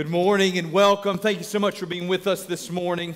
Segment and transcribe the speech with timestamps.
[0.00, 1.18] Good morning and welcome.
[1.18, 3.14] Thank you so much for being with us this morning.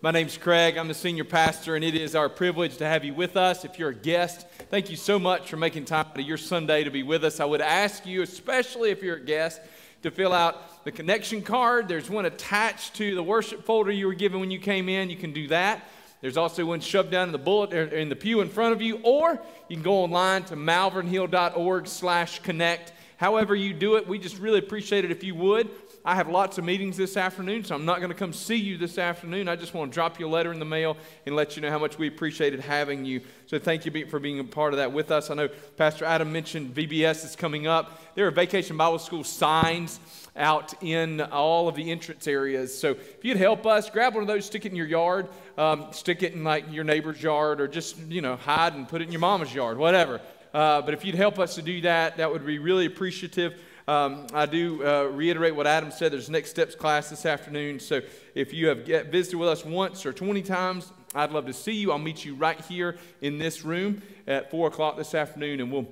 [0.00, 0.78] My name's Craig.
[0.78, 3.66] I'm the senior pastor, and it is our privilege to have you with us.
[3.66, 6.84] If you're a guest, thank you so much for making time out of your Sunday
[6.84, 7.38] to be with us.
[7.38, 9.60] I would ask you, especially if you're a guest,
[10.04, 11.86] to fill out the connection card.
[11.86, 15.10] There's one attached to the worship folder you were given when you came in.
[15.10, 15.86] You can do that.
[16.22, 18.80] There's also one shoved down in the bullet er, in the pew in front of
[18.80, 22.94] you, or you can go online to malvernhill.org slash connect.
[23.18, 25.68] However you do it, we just really appreciate it if you would.
[26.04, 28.76] I have lots of meetings this afternoon, so I'm not going to come see you
[28.76, 29.46] this afternoon.
[29.46, 31.70] I just want to drop you a letter in the mail and let you know
[31.70, 33.20] how much we appreciated having you.
[33.46, 35.30] So thank you for being a part of that with us.
[35.30, 38.00] I know Pastor Adam mentioned VBS is coming up.
[38.16, 40.00] There are Vacation Bible School signs
[40.34, 42.76] out in all of the entrance areas.
[42.76, 45.86] So if you'd help us, grab one of those, stick it in your yard, um,
[45.92, 49.04] stick it in like your neighbor's yard, or just you know hide and put it
[49.04, 50.20] in your mama's yard, whatever.
[50.52, 53.54] Uh, but if you'd help us to do that, that would be really appreciative.
[53.88, 56.12] Um, I do uh, reiterate what Adam said.
[56.12, 57.80] There's next steps class this afternoon.
[57.80, 58.00] So
[58.34, 61.72] if you have get, visited with us once or 20 times, I'd love to see
[61.72, 61.90] you.
[61.90, 65.88] I'll meet you right here in this room at 4 o'clock this afternoon, and we'll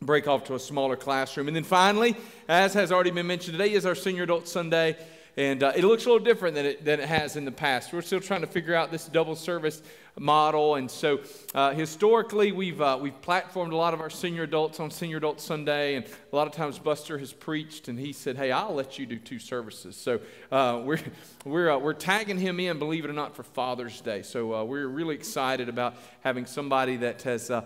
[0.00, 1.48] break off to a smaller classroom.
[1.48, 2.16] And then finally,
[2.48, 4.96] as has already been mentioned, today is our Senior Adult Sunday.
[5.36, 7.92] And uh, it looks a little different than it, than it has in the past.
[7.92, 9.82] We're still trying to figure out this double service
[10.18, 10.76] model.
[10.76, 11.20] And so
[11.54, 15.40] uh, historically, we've, uh, we've platformed a lot of our senior adults on Senior Adult
[15.40, 15.96] Sunday.
[15.96, 19.06] And a lot of times, Buster has preached and he said, Hey, I'll let you
[19.06, 19.96] do two services.
[19.96, 20.20] So
[20.52, 21.00] uh, we're,
[21.44, 24.22] we're, uh, we're tagging him in, believe it or not, for Father's Day.
[24.22, 27.62] So uh, we're really excited about having somebody that has uh,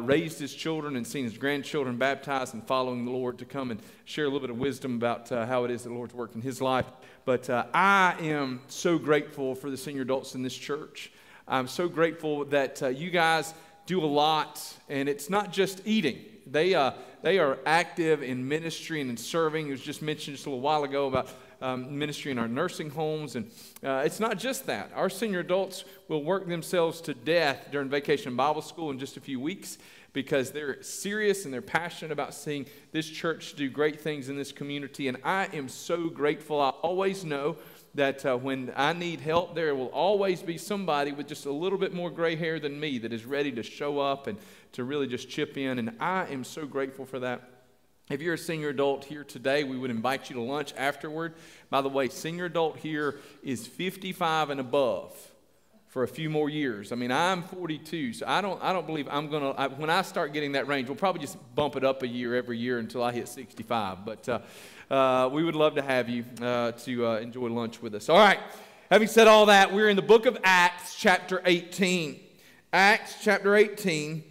[0.00, 3.80] raised his children and seen his grandchildren baptized and following the Lord to come and
[4.04, 6.42] share a little bit of wisdom about how it is that the Lord's worked in
[6.42, 6.86] his life.
[7.24, 11.10] But I am so grateful for the senior adults in this church.
[11.48, 13.52] I'm so grateful that uh, you guys
[13.86, 16.20] do a lot, and it's not just eating.
[16.46, 16.92] They, uh,
[17.22, 19.68] they are active in ministry and in serving.
[19.68, 21.28] It was just mentioned just a little while ago about
[21.60, 23.36] um, ministry in our nursing homes.
[23.36, 23.50] And
[23.82, 24.90] uh, it's not just that.
[24.94, 29.20] Our senior adults will work themselves to death during vacation Bible school in just a
[29.20, 29.78] few weeks
[30.12, 34.52] because they're serious and they're passionate about seeing this church do great things in this
[34.52, 35.08] community.
[35.08, 36.60] And I am so grateful.
[36.60, 37.56] I always know
[37.94, 41.78] that uh, when I need help, there will always be somebody with just a little
[41.78, 44.38] bit more gray hair than me that is ready to show up and
[44.72, 45.78] to really just chip in.
[45.78, 47.42] And I am so grateful for that.
[48.10, 51.34] If you're a senior adult here today, we would invite you to lunch afterward.
[51.70, 55.14] By the way, senior adult here is 55 and above
[55.92, 56.90] for a few more years.
[56.90, 60.00] I mean, I'm 42, so I don't, I don't believe I'm going to, when I
[60.00, 63.02] start getting that range, we'll probably just bump it up a year every year until
[63.02, 64.04] I hit 65.
[64.04, 64.38] But uh,
[64.92, 68.10] uh, we would love to have you uh, to uh, enjoy lunch with us.
[68.10, 68.38] All right.
[68.90, 72.20] Having said all that, we're in the book of Acts, chapter 18.
[72.74, 74.22] Acts, chapter 18.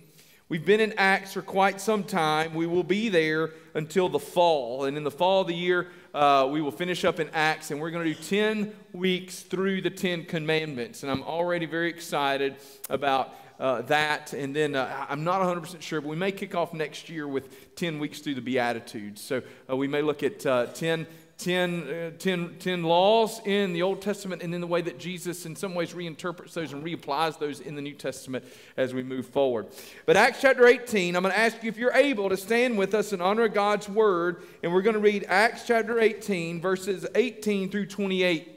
[0.49, 2.53] We've been in Acts for quite some time.
[2.53, 4.85] We will be there until the fall.
[4.85, 7.81] And in the fall of the year, uh, we will finish up in Acts, and
[7.81, 11.01] we're going to do 10 weeks through the 10 commandments.
[11.01, 12.57] And I'm already very excited
[12.87, 14.33] about uh, that.
[14.33, 17.75] And then uh, I'm not 100% sure, but we may kick off next year with
[17.75, 19.21] 10 weeks through the Beatitudes.
[19.21, 21.07] So uh, we may look at uh, 10.
[21.37, 25.47] 10, uh, 10, 10 laws in the Old Testament, and then the way that Jesus,
[25.47, 28.45] in some ways, reinterprets those and reapplies those in the New Testament
[28.77, 29.65] as we move forward.
[30.05, 32.93] But Acts chapter 18, I'm going to ask you if you're able to stand with
[32.93, 37.07] us in honor of God's word, and we're going to read Acts chapter 18, verses
[37.15, 38.47] 18 through 28.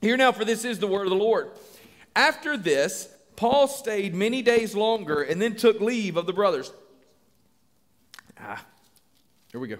[0.00, 1.50] Here now, for this is the word of the Lord.
[2.14, 3.08] After this,
[3.38, 6.72] Paul stayed many days longer and then took leave of the brothers.
[8.36, 8.64] Ah,
[9.52, 9.76] here we go.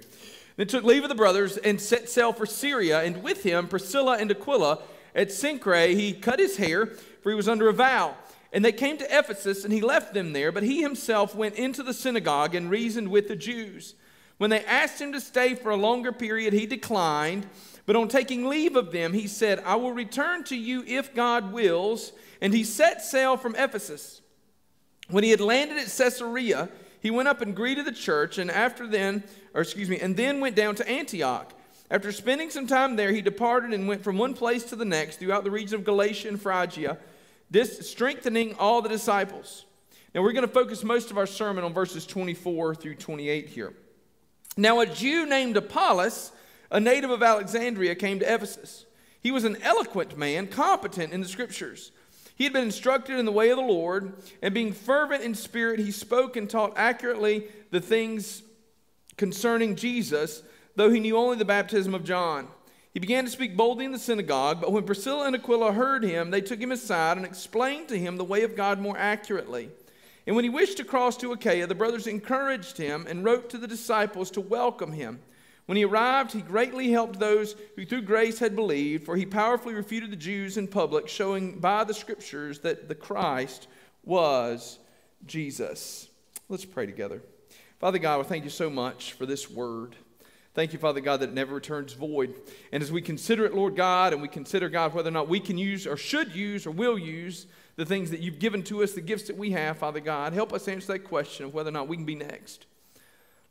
[0.57, 4.17] Then took leave of the brothers and set sail for Syria, and with him Priscilla
[4.17, 4.79] and Aquila.
[5.13, 8.15] At Cenchreae, he cut his hair, for he was under a vow.
[8.53, 11.83] And they came to Ephesus, and he left them there, but he himself went into
[11.83, 13.97] the synagogue and reasoned with the Jews.
[14.37, 17.49] When they asked him to stay for a longer period, he declined.
[17.89, 21.55] But on taking leave of them, he said, I will return to you if God
[21.55, 22.13] wills.
[22.43, 24.21] And he set sail from Ephesus.
[25.09, 26.69] When he had landed at Caesarea,
[27.01, 29.25] he went up and greeted the church, and after then,
[29.55, 31.51] or excuse me, and then went down to Antioch.
[31.91, 35.19] After spending some time there, he departed and went from one place to the next
[35.19, 36.99] throughout the region of Galatia and Phrygia,
[37.81, 39.65] strengthening all the disciples.
[40.15, 43.73] Now we're going to focus most of our sermon on verses 24 through 28 here.
[44.59, 46.33] Now a Jew named Apollos,
[46.71, 48.87] a native of Alexandria, came to Ephesus.
[49.21, 51.93] He was an eloquent man, competent in the scriptures.
[52.37, 55.81] He had been instructed in the way of the Lord, and being fervent in spirit,
[55.81, 58.43] he spoke and taught accurately the things
[59.17, 60.43] concerning Jesus,
[60.77, 62.47] though he knew only the baptism of John.
[62.95, 66.31] He began to speak boldly in the synagogue, but when Priscilla and Aquila heard him,
[66.31, 69.71] they took him aside and explained to him the way of God more accurately.
[70.27, 73.59] And when he wished to cross to Achaia, the brothers encouraged him and wrote to
[73.59, 75.21] the disciples to welcome him.
[75.69, 79.75] When he arrived, he greatly helped those who through grace had believed, for he powerfully
[79.75, 83.69] refuted the Jews in public, showing by the scriptures that the Christ
[84.03, 84.79] was
[85.27, 86.09] Jesus.
[86.49, 87.21] Let's pray together.
[87.81, 89.95] Father God, we thank you so much for this word.
[90.55, 92.35] Thank you, Father God, that it never returns void.
[92.73, 95.39] And as we consider it, Lord God, and we consider, God, whether or not we
[95.39, 98.93] can use or should use or will use the things that you've given to us,
[98.93, 101.73] the gifts that we have, Father God, help us answer that question of whether or
[101.73, 102.65] not we can be next.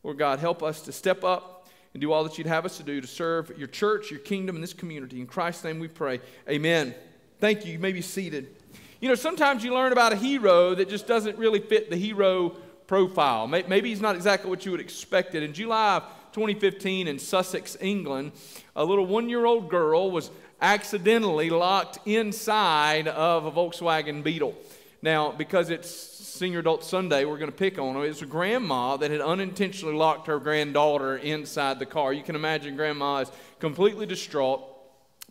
[0.02, 1.57] Lord God, help us to step up
[1.98, 4.56] and do all that you'd have us to do to serve your church, your kingdom,
[4.56, 5.20] and this community.
[5.20, 6.22] In Christ's name we pray.
[6.48, 6.94] Amen.
[7.40, 7.74] Thank you.
[7.74, 8.56] You may be seated.
[9.02, 12.50] You know, sometimes you learn about a hero that just doesn't really fit the hero
[12.86, 13.48] profile.
[13.48, 15.34] Maybe he's not exactly what you would expect.
[15.34, 16.04] In July of
[16.34, 18.32] 2015 in Sussex, England,
[18.76, 20.30] a little one year old girl was
[20.62, 24.54] accidentally locked inside of a Volkswagen Beetle.
[25.02, 25.90] Now, because it's
[26.38, 28.06] Senior Adult Sunday, we're going to pick on her.
[28.06, 32.14] It's a grandma that had unintentionally locked her granddaughter inside the car.
[32.14, 34.64] You can imagine grandma is completely distraught.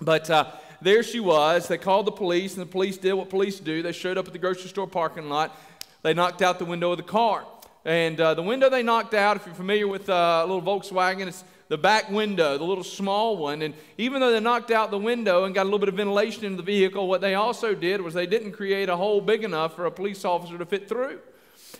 [0.00, 0.50] But uh,
[0.82, 1.68] there she was.
[1.68, 3.82] They called the police, and the police did what police do.
[3.82, 5.56] They showed up at the grocery store parking lot.
[6.02, 7.46] They knocked out the window of the car.
[7.84, 11.28] And uh, the window they knocked out, if you're familiar with uh, a little Volkswagen,
[11.28, 13.62] it's the back window, the little small one.
[13.62, 16.44] And even though they knocked out the window and got a little bit of ventilation
[16.44, 19.74] into the vehicle, what they also did was they didn't create a hole big enough
[19.74, 21.18] for a police officer to fit through.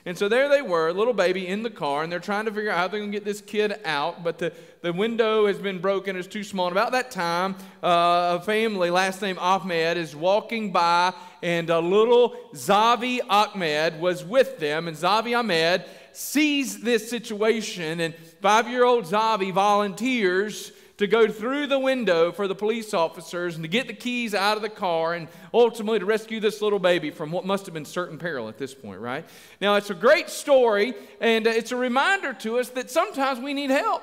[0.04, 2.70] And so there they were, little baby in the car, and they're trying to figure
[2.70, 4.22] out how they're going to get this kid out.
[4.22, 6.68] But the, the window has been broken, it's too small.
[6.68, 11.12] And about that time, uh, a family, last name Ahmed, is walking by,
[11.42, 14.86] and a little Zavi Ahmed was with them.
[14.86, 15.84] And Zavi Ahmed
[16.16, 22.48] sees this situation, and five year old Zavi volunteers to go through the window for
[22.48, 26.06] the police officers and to get the keys out of the car and ultimately to
[26.06, 29.26] rescue this little baby from what must have been certain peril at this point, right?
[29.60, 33.68] Now, it's a great story, and it's a reminder to us that sometimes we need
[33.68, 34.02] help.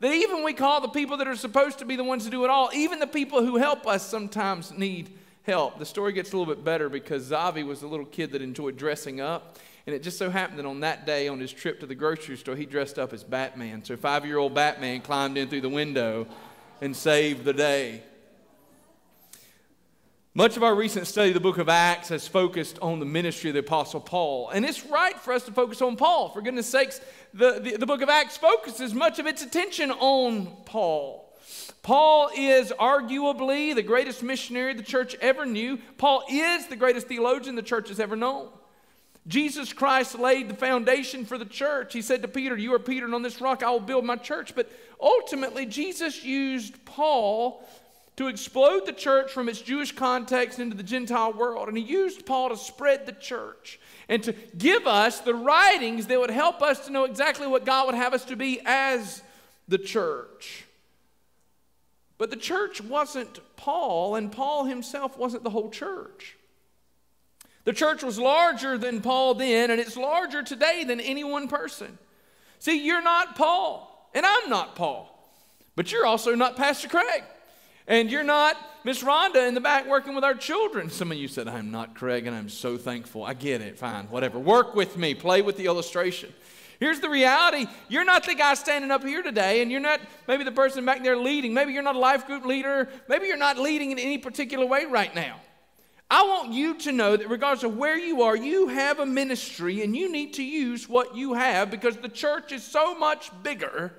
[0.00, 2.44] That even we call the people that are supposed to be the ones to do
[2.44, 5.78] it all, even the people who help us sometimes need help.
[5.78, 8.76] The story gets a little bit better because Zavi was a little kid that enjoyed
[8.76, 9.56] dressing up.
[9.86, 12.36] And it just so happened that on that day, on his trip to the grocery
[12.36, 13.84] store, he dressed up as Batman.
[13.84, 16.26] So five year old Batman climbed in through the window
[16.80, 18.02] and saved the day.
[20.36, 23.50] Much of our recent study of the book of Acts has focused on the ministry
[23.50, 24.48] of the Apostle Paul.
[24.48, 26.30] And it's right for us to focus on Paul.
[26.30, 27.00] For goodness sakes,
[27.32, 31.32] the, the, the book of Acts focuses much of its attention on Paul.
[31.84, 35.78] Paul is arguably the greatest missionary the church ever knew.
[35.98, 38.48] Paul is the greatest theologian the church has ever known.
[39.26, 41.94] Jesus Christ laid the foundation for the church.
[41.94, 44.16] He said to Peter, You are Peter, and on this rock I will build my
[44.16, 44.54] church.
[44.54, 47.66] But ultimately, Jesus used Paul
[48.16, 51.68] to explode the church from its Jewish context into the Gentile world.
[51.68, 56.20] And he used Paul to spread the church and to give us the writings that
[56.20, 59.22] would help us to know exactly what God would have us to be as
[59.68, 60.66] the church.
[62.18, 66.36] But the church wasn't Paul, and Paul himself wasn't the whole church.
[67.64, 71.98] The church was larger than Paul then, and it's larger today than any one person.
[72.58, 75.10] See, you're not Paul, and I'm not Paul,
[75.76, 77.24] but you're also not Pastor Craig.
[77.86, 80.88] And you're not Miss Rhonda in the back working with our children.
[80.88, 83.24] Some of you said, I'm not Craig, and I'm so thankful.
[83.24, 84.38] I get it, fine, whatever.
[84.38, 86.32] Work with me, play with the illustration.
[86.80, 90.44] Here's the reality you're not the guy standing up here today, and you're not maybe
[90.44, 91.54] the person back there leading.
[91.54, 92.88] Maybe you're not a life group leader.
[93.08, 95.40] Maybe you're not leading in any particular way right now.
[96.14, 99.82] I want you to know that regardless of where you are, you have a ministry
[99.82, 103.92] and you need to use what you have because the church is so much bigger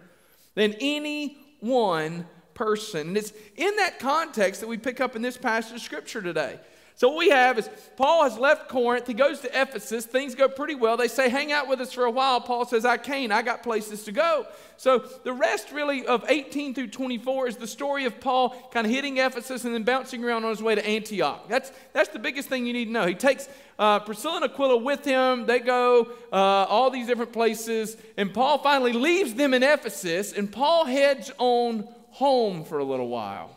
[0.54, 3.10] than any one person.
[3.10, 6.58] And it's in that context that we pick up in this passage of scripture today.
[6.98, 9.06] So what we have is Paul has left Corinth.
[9.06, 10.06] He goes to Ephesus.
[10.06, 10.96] Things go pretty well.
[10.96, 12.40] They say, hang out with us for a while.
[12.40, 13.34] Paul says, I can't.
[13.34, 14.48] I got places to go.
[14.78, 18.94] So the rest really of 18 through 24 is the story of Paul kind of
[18.94, 21.50] hitting Ephesus and then bouncing around on his way to Antioch.
[21.50, 23.06] That's, that's the biggest thing you need to know.
[23.06, 25.46] He takes uh, Priscilla and Aquila with him.
[25.46, 27.98] They go uh, all these different places.
[28.16, 30.32] And Paul finally leaves them in Ephesus.
[30.32, 33.54] And Paul heads on home for a little while.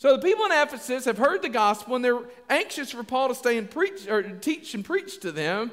[0.00, 3.34] So the people in Ephesus have heard the gospel and they're anxious for Paul to
[3.34, 5.72] stay and preach or teach and preach to them.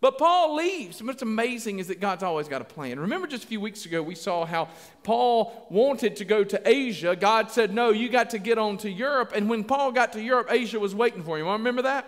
[0.00, 1.00] But Paul leaves.
[1.00, 2.98] What's amazing is that God's always got a plan.
[2.98, 4.70] Remember just a few weeks ago, we saw how
[5.04, 7.14] Paul wanted to go to Asia.
[7.14, 9.30] God said, No, you got to get on to Europe.
[9.36, 11.46] And when Paul got to Europe, Asia was waiting for him.
[11.46, 12.06] I remember that?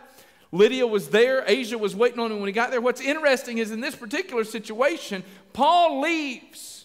[0.50, 2.81] Lydia was there, Asia was waiting on him when he got there.
[2.81, 6.82] What's interesting is in this particular situation, Paul leaves.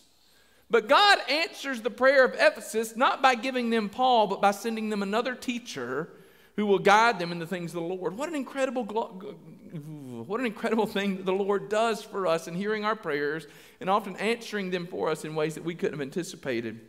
[0.70, 4.90] But God answers the prayer of Ephesus not by giving them Paul, but by sending
[4.90, 6.10] them another teacher
[6.58, 8.18] who will guide them in the things of the Lord.
[8.18, 12.96] What an incredible, What an incredible thing the Lord does for us in hearing our
[12.96, 13.48] prayers
[13.80, 16.82] and often answering them for us in ways that we couldn't have anticipated.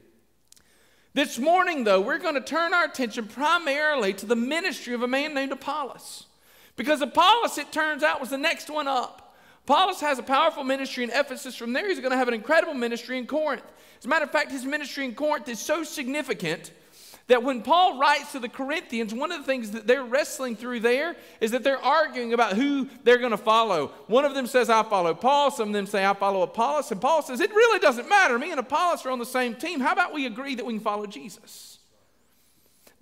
[1.15, 5.09] This morning, though, we're going to turn our attention primarily to the ministry of a
[5.09, 6.27] man named Apollos.
[6.77, 9.28] Because Apollos, it turns out, was the next one up.
[9.69, 11.55] Apollos has a powerful ministry in Ephesus.
[11.55, 13.63] From there, he's going to have an incredible ministry in Corinth.
[13.99, 16.71] As a matter of fact, his ministry in Corinth is so significant
[17.27, 20.81] that when Paul writes to the Corinthians, one of the things that they're wrestling through
[20.81, 23.89] there is that they're arguing about who they're going to follow.
[24.07, 25.51] One of them says, I follow Paul.
[25.51, 26.91] Some of them say, I follow Apollos.
[26.91, 28.39] And Paul says, It really doesn't matter.
[28.39, 29.81] Me and Apollos are on the same team.
[29.81, 31.79] How about we agree that we can follow Jesus?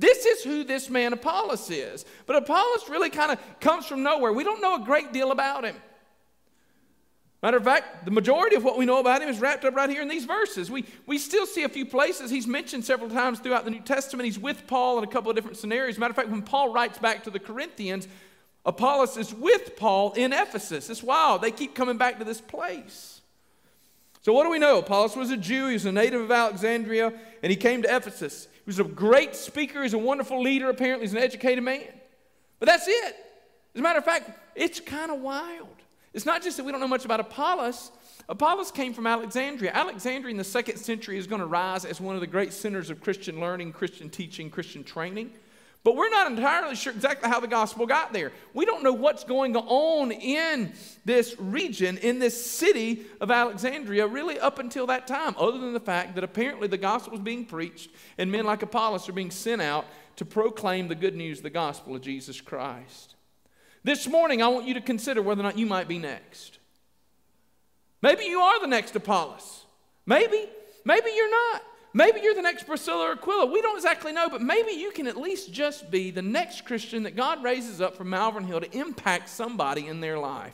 [0.00, 2.04] This is who this man Apollos is.
[2.26, 4.32] But Apollos really kind of comes from nowhere.
[4.32, 5.76] We don't know a great deal about him.
[7.42, 9.90] Matter of fact, the majority of what we know about him is wrapped up right
[9.90, 10.70] here in these verses.
[10.70, 12.30] We, we still see a few places.
[12.30, 14.24] He's mentioned several times throughout the New Testament.
[14.24, 15.98] He's with Paul in a couple of different scenarios.
[15.98, 18.08] Matter of fact, when Paul writes back to the Corinthians,
[18.64, 20.90] Apollos is with Paul in Ephesus.
[20.90, 21.42] It's wild.
[21.42, 23.20] They keep coming back to this place.
[24.22, 24.78] So, what do we know?
[24.78, 25.68] Apollos was a Jew.
[25.68, 27.12] He was a native of Alexandria,
[27.44, 28.48] and he came to Ephesus.
[28.52, 29.84] He was a great speaker.
[29.84, 30.68] He's a wonderful leader.
[30.68, 31.84] Apparently, he's an educated man.
[32.58, 33.16] But that's it.
[33.74, 35.68] As a matter of fact, it's kind of wild.
[36.12, 37.90] It's not just that we don't know much about Apollos.
[38.28, 39.72] Apollos came from Alexandria.
[39.72, 42.90] Alexandria in the second century is going to rise as one of the great centers
[42.90, 45.30] of Christian learning, Christian teaching, Christian training.
[45.84, 48.32] But we're not entirely sure exactly how the gospel got there.
[48.54, 50.72] We don't know what's going on in
[51.04, 55.78] this region, in this city of Alexandria, really up until that time, other than the
[55.80, 59.62] fact that apparently the gospel was being preached and men like Apollos are being sent
[59.62, 59.84] out
[60.16, 63.15] to proclaim the good news, the gospel of Jesus Christ.
[63.86, 66.58] This morning, I want you to consider whether or not you might be next.
[68.02, 69.64] Maybe you are the next Apollos.
[70.06, 70.48] Maybe.
[70.84, 71.62] Maybe you're not.
[71.94, 73.46] Maybe you're the next Priscilla or Aquila.
[73.46, 77.04] We don't exactly know, but maybe you can at least just be the next Christian
[77.04, 80.52] that God raises up from Malvern Hill to impact somebody in their life.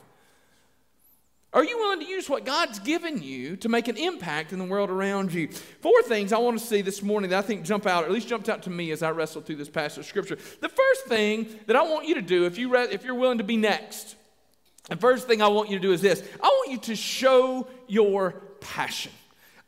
[1.53, 4.65] Are you willing to use what God's given you to make an impact in the
[4.65, 5.49] world around you?
[5.81, 8.11] Four things I want to see this morning that I think jump out, or at
[8.11, 10.37] least jumped out to me as I wrestled through this passage of Scripture.
[10.61, 13.37] The first thing that I want you to do, if, you re- if you're willing
[13.37, 14.15] to be next,
[14.89, 17.67] the first thing I want you to do is this I want you to show
[17.87, 19.11] your passion.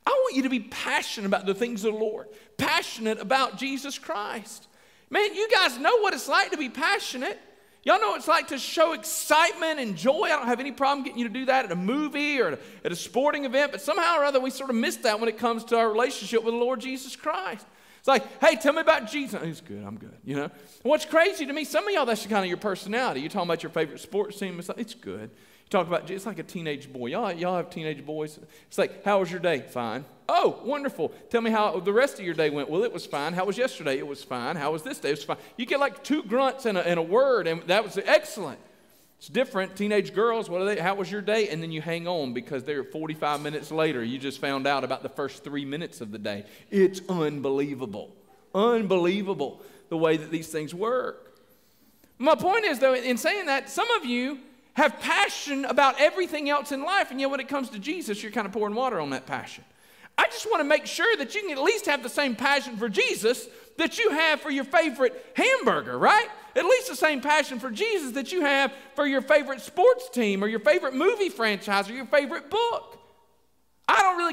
[0.08, 2.27] I want you to be passionate about the things of the Lord,
[2.58, 4.68] passionate about Jesus Christ.
[5.12, 7.39] Man, you guys know what it's like to be passionate.
[7.86, 10.24] Y'all know what it's like to show excitement and joy.
[10.24, 12.92] I don't have any problem getting you to do that at a movie or at
[12.92, 15.63] a sporting event, but somehow or other we sort of miss that when it comes
[15.65, 17.63] to our relationship with the Lord Jesus Christ.
[18.00, 19.42] It's like, hey, tell me about Jesus.
[19.44, 20.44] He's good, I'm good, you know?
[20.44, 20.51] And
[20.84, 23.20] what's crazy to me, some of y'all, that's kind of your personality.
[23.22, 24.58] You're talking about your favorite sports team.
[24.58, 25.30] It's, like, it's good.
[25.65, 27.07] You talk about, it's like a teenage boy.
[27.07, 28.39] Y'all, y'all have teenage boys.
[28.67, 29.62] It's like, how was your day?
[29.62, 30.05] Fine.
[30.29, 31.10] Oh, wonderful.
[31.29, 32.69] Tell me how the rest of your day went.
[32.69, 33.34] Well, it was fine.
[33.34, 33.98] How was yesterday?
[33.98, 34.55] It was fine.
[34.55, 35.10] How was this day?
[35.10, 35.38] It was fine.
[35.57, 38.60] You get like two grunts and a, and a word, and that was excellent.
[39.17, 39.75] It's different.
[39.75, 40.79] Teenage girls, what are they?
[40.79, 41.50] How was your day?
[41.50, 44.03] And then you hang on because they're 45 minutes later.
[44.03, 46.45] You just found out about the first three minutes of the day.
[46.69, 48.15] It's unbelievable.
[48.53, 51.39] Unbelievable the way that these things work.
[52.17, 54.39] My point is, though, in saying that, some of you
[54.75, 58.32] have passion about everything else in life, and yet when it comes to Jesus, you're
[58.32, 59.63] kind of pouring water on that passion.
[60.17, 62.77] I just want to make sure that you can at least have the same passion
[62.77, 66.27] for Jesus that you have for your favorite hamburger, right?
[66.55, 70.44] At least the same passion for Jesus that you have for your favorite sports team
[70.44, 72.98] or your favorite movie franchise or your favorite book.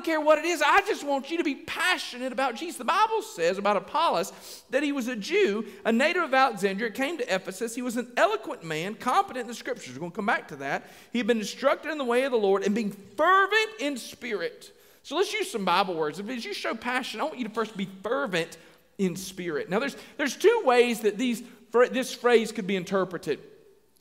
[0.02, 0.60] Don't care what it is.
[0.60, 2.76] I just want you to be passionate about Jesus.
[2.76, 4.32] The Bible says about Apollos
[4.70, 7.76] that he was a Jew, a native of Alexandria, came to Ephesus.
[7.76, 9.94] He was an eloquent man, competent in the scriptures.
[9.94, 10.90] We're going to come back to that.
[11.12, 14.76] He had been instructed in the way of the Lord and being fervent in spirit.
[15.04, 16.18] So let's use some Bible words.
[16.18, 18.58] If as you show passion, I want you to first be fervent
[18.98, 19.70] in spirit.
[19.70, 21.44] Now, there's, there's two ways that these,
[21.92, 23.38] this phrase could be interpreted.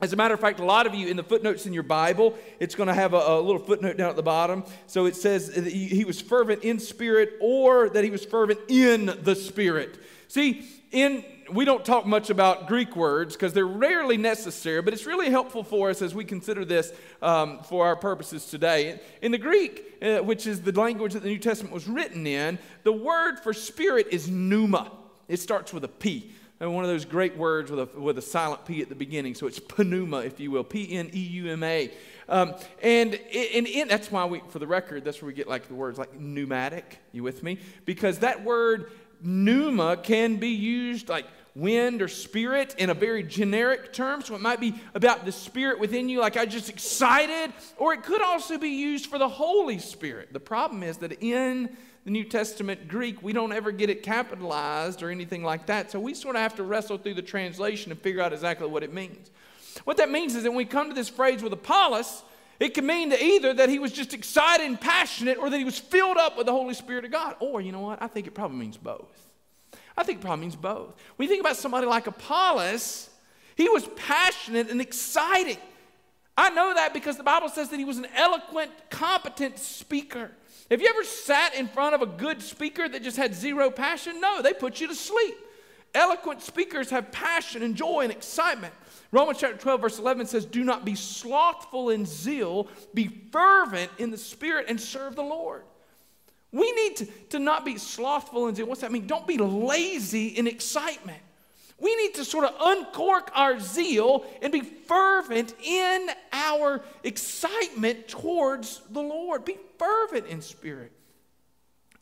[0.01, 2.35] As a matter of fact, a lot of you in the footnotes in your Bible,
[2.59, 4.63] it's going to have a, a little footnote down at the bottom.
[4.87, 9.17] So it says he, he was fervent in spirit or that he was fervent in
[9.21, 9.99] the spirit.
[10.27, 15.05] See, in we don't talk much about Greek words because they're rarely necessary, but it's
[15.05, 19.01] really helpful for us as we consider this um, for our purposes today.
[19.21, 22.57] In the Greek, uh, which is the language that the New Testament was written in,
[22.83, 24.91] the word for spirit is pneuma.
[25.27, 26.31] It starts with a P.
[26.61, 29.33] And one of those great words with a, with a silent P at the beginning.
[29.33, 31.91] So it's pneuma, if you will, P N E U M A.
[32.29, 32.53] Um,
[32.83, 35.73] and, and, and that's why we, for the record, that's where we get like the
[35.73, 36.99] words like pneumatic.
[37.13, 37.57] You with me?
[37.85, 38.91] Because that word
[39.23, 41.25] pneuma can be used like
[41.55, 44.21] wind or spirit in a very generic term.
[44.21, 48.03] So it might be about the spirit within you, like I just excited, or it
[48.03, 50.31] could also be used for the Holy Spirit.
[50.31, 55.03] The problem is that in the New Testament Greek, we don't ever get it capitalized
[55.03, 55.91] or anything like that.
[55.91, 58.83] So we sort of have to wrestle through the translation and figure out exactly what
[58.83, 59.29] it means.
[59.83, 62.23] What that means is that when we come to this phrase with Apollos,
[62.59, 65.63] it can mean that either that he was just excited and passionate or that he
[65.63, 67.35] was filled up with the Holy Spirit of God.
[67.39, 68.01] Or, you know what?
[68.01, 69.29] I think it probably means both.
[69.97, 70.95] I think it probably means both.
[71.15, 73.09] When you think about somebody like Apollos,
[73.55, 75.57] he was passionate and exciting.
[76.37, 80.31] I know that because the Bible says that he was an eloquent, competent speaker.
[80.71, 84.21] Have you ever sat in front of a good speaker that just had zero passion?
[84.21, 85.35] No, they put you to sleep.
[85.93, 88.73] Eloquent speakers have passion and joy and excitement.
[89.11, 94.11] Romans chapter 12, verse 11 says, Do not be slothful in zeal, be fervent in
[94.11, 95.63] the spirit, and serve the Lord.
[96.53, 98.65] We need to, to not be slothful in zeal.
[98.65, 99.07] What's that mean?
[99.07, 101.21] Don't be lazy in excitement.
[101.81, 108.81] We need to sort of uncork our zeal and be fervent in our excitement towards
[108.91, 109.45] the Lord.
[109.45, 110.91] Be fervent in spirit.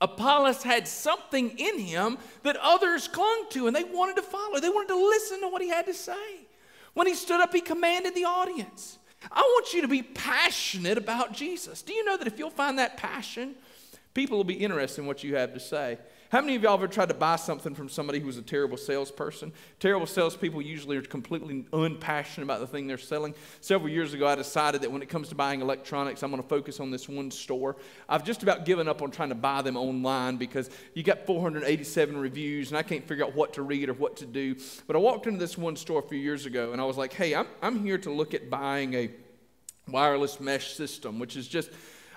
[0.02, 4.60] Apollos had something in him that others clung to and they wanted to follow.
[4.60, 6.42] They wanted to listen to what he had to say.
[6.94, 9.00] When he stood up, he commanded the audience.
[9.32, 11.82] I want you to be passionate about Jesus.
[11.82, 13.56] Do you know that if you'll find that passion,
[14.14, 16.00] people will be interested in what you have to say?
[16.30, 19.52] How many of y'all ever tried to buy something from somebody who's a terrible salesperson?
[19.80, 23.34] Terrible salespeople usually are completely unpassionate about the thing they're selling.
[23.62, 26.48] Several years ago, I decided that when it comes to buying electronics, I'm going to
[26.48, 27.78] focus on this one store.
[28.08, 32.16] I've just about given up on trying to buy them online because you got 487
[32.16, 34.56] reviews and I can't figure out what to read or what to do.
[34.86, 37.12] But I walked into this one store a few years ago and I was like,
[37.12, 39.10] hey, I'm, I'm here to look at buying a
[39.88, 41.72] wireless mesh system, which is just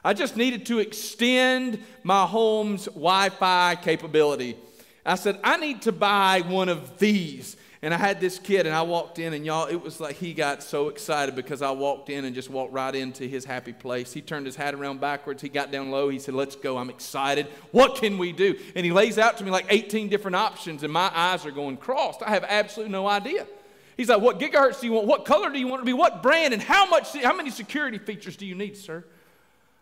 [0.05, 4.57] I just needed to extend my home's Wi Fi capability.
[5.05, 7.57] I said, I need to buy one of these.
[7.85, 10.35] And I had this kid, and I walked in, and y'all, it was like he
[10.35, 14.12] got so excited because I walked in and just walked right into his happy place.
[14.12, 15.43] He turned his hat around backwards.
[15.43, 16.09] He got down low.
[16.09, 16.79] He said, Let's go.
[16.79, 17.49] I'm excited.
[17.73, 18.57] What can we do?
[18.77, 21.77] And he lays out to me like 18 different options, and my eyes are going
[21.77, 22.23] crossed.
[22.23, 23.49] I have absolutely no idea.
[23.97, 25.09] He's like, What gigahertz do you want?
[25.09, 25.93] What color do you want to be?
[25.93, 26.55] What brand?
[26.55, 29.05] And how much, how many security features do you need, sir?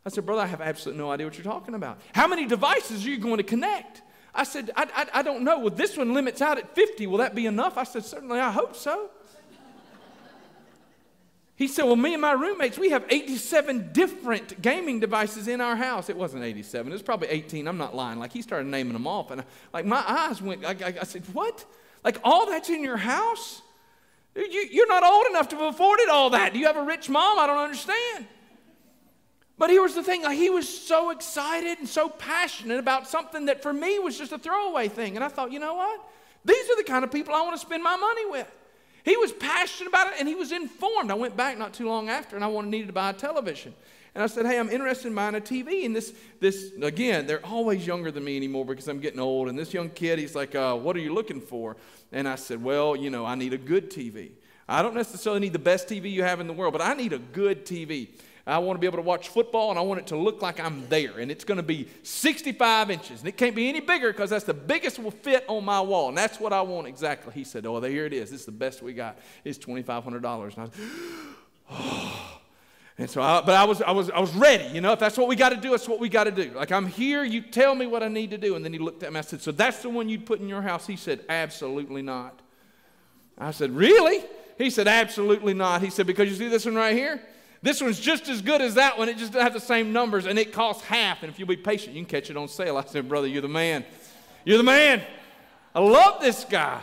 [0.05, 1.99] I said, Brother, I have absolutely no idea what you're talking about.
[2.15, 4.03] How many devices are you going to connect?
[4.35, 5.59] I said, I, I, I don't know.
[5.59, 7.07] Well, this one limits out at 50.
[7.07, 7.77] Will that be enough?
[7.77, 9.11] I said, Certainly, I hope so.
[11.61, 15.77] He said, Well, me and my roommates, we have 87 different gaming devices in our
[15.77, 16.09] house.
[16.09, 17.69] It wasn't 87, it was probably 18.
[17.69, 18.19] I'm not lying.
[18.19, 19.31] Like, he started naming them off.
[19.31, 21.67] And I, like, my eyes went, I, I, I, said, What?
[22.03, 23.61] Like, all that's in your house?
[24.35, 26.55] You, you're not old enough to have afforded all that.
[26.55, 27.39] Do you have a rich mom?
[27.39, 28.27] I don't understand.
[29.61, 33.75] But here's the thing he was so excited and so passionate about something that for
[33.75, 35.17] me was just a throwaway thing.
[35.17, 36.01] And I thought, you know what?
[36.47, 38.51] These are the kind of people I want to spend my money with.
[39.05, 41.11] He was passionate about it and he was informed.
[41.11, 43.75] I went back not too long after and I wanted, needed to buy a television.
[44.15, 45.85] And I said, hey, I'm interested in buying a TV.
[45.85, 49.51] And this, this again, they're always younger than me anymore because I'm getting old.
[49.51, 51.77] And this young kid, he's like, uh, what are you looking for?
[52.13, 54.31] And I said, well, you know, I need a good TV.
[54.67, 57.13] I don't necessarily need the best TV you have in the world, but I need
[57.13, 58.09] a good TV.
[58.47, 60.59] I want to be able to watch football and I want it to look like
[60.59, 61.19] I'm there.
[61.19, 63.21] And it's going to be 65 inches.
[63.21, 66.09] And it can't be any bigger because that's the biggest will fit on my wall.
[66.09, 67.33] And that's what I want exactly.
[67.33, 68.31] He said, Oh, here it is.
[68.31, 69.19] This is the best we got.
[69.45, 70.07] It's $2,500.
[70.07, 70.71] And I was,
[71.71, 72.41] oh.
[73.01, 74.75] And so, I, but I was, I, was, I was ready.
[74.75, 76.51] You know, if that's what we got to do, it's what we got to do.
[76.51, 78.57] Like, I'm here, you tell me what I need to do.
[78.57, 79.19] And then he looked at me.
[79.19, 80.87] I said, So that's the one you'd put in your house?
[80.87, 82.39] He said, Absolutely not.
[83.39, 84.23] I said, Really?
[84.59, 85.81] He said, Absolutely not.
[85.81, 87.23] He said, Because you see this one right here?
[87.63, 89.09] This one's just as good as that one.
[89.09, 91.23] It just doesn't have the same numbers, and it costs half.
[91.23, 92.77] And if you'll be patient, you can catch it on sale.
[92.79, 93.85] I said, Brother, you're the man.
[94.45, 95.03] You're the man.
[95.75, 96.81] I love this guy.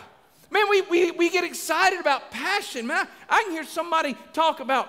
[0.51, 2.87] Man, we, we, we get excited about passion.
[2.87, 4.87] Man, I, I can hear somebody talk about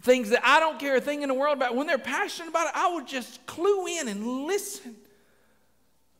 [0.00, 1.76] things that I don't care a thing in the world about.
[1.76, 4.96] When they're passionate about it, I will just clue in and listen.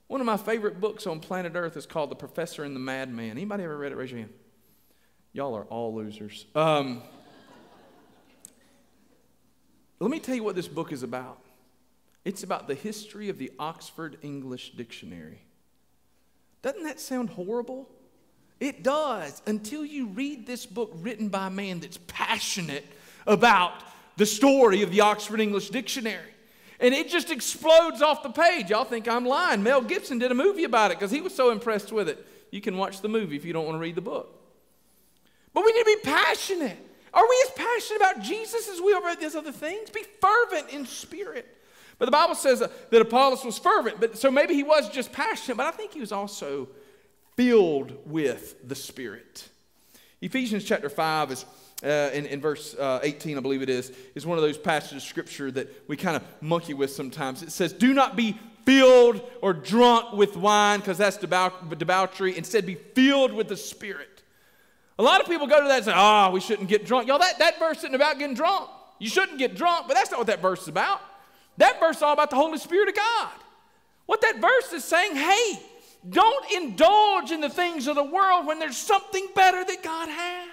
[0.07, 3.31] One of my favorite books on planet Earth is called The Professor and the Madman.
[3.31, 3.97] Anybody ever read it?
[3.97, 4.33] Raise your hand.
[5.33, 6.45] Y'all are all losers.
[6.55, 7.03] Um,
[10.03, 11.39] let me tell you what this book is about.
[12.25, 15.43] It's about the history of the Oxford English Dictionary.
[16.63, 17.89] Doesn't that sound horrible?
[18.61, 22.87] It does until you read this book written by a man that's passionate
[23.27, 23.75] about
[24.17, 26.31] the story of the Oxford English Dictionary.
[26.79, 28.71] And it just explodes off the page.
[28.71, 29.63] Y'all think I'm lying.
[29.63, 32.27] Mel Gibson did a movie about it because he was so impressed with it.
[32.51, 34.37] You can watch the movie if you don't want to read the book.
[35.55, 36.79] But we need to be passionate.
[37.15, 39.91] Are we as passionate about Jesus as we are about these other things?
[39.91, 41.59] Be fervent in spirit.
[41.99, 45.57] But the Bible says that Apollos was fervent, but so maybe he was just passionate,
[45.57, 46.69] but I think he was also
[47.37, 49.49] filled with the Spirit.
[50.21, 51.45] Ephesians chapter 5 is
[51.85, 55.03] uh, in, in, verse uh, 18, I believe it is, is one of those passages
[55.03, 57.43] of scripture that we kind of monkey with sometimes.
[57.43, 62.37] It says, Do not be filled or drunk with wine, because that's debauchery.
[62.37, 64.12] Instead, be filled with the Spirit.
[64.99, 67.09] A lot of people go to that and say, oh, we shouldn't get drunk.
[67.09, 68.69] Y'all, that, that verse isn't about getting drunk.
[68.99, 71.01] You shouldn't get drunk, but that's not what that verse is about.
[71.57, 73.31] That verse is all about the Holy Spirit of God.
[74.07, 75.61] What that verse is saying, hey,
[76.09, 80.49] don't indulge in the things of the world when there's something better that God has.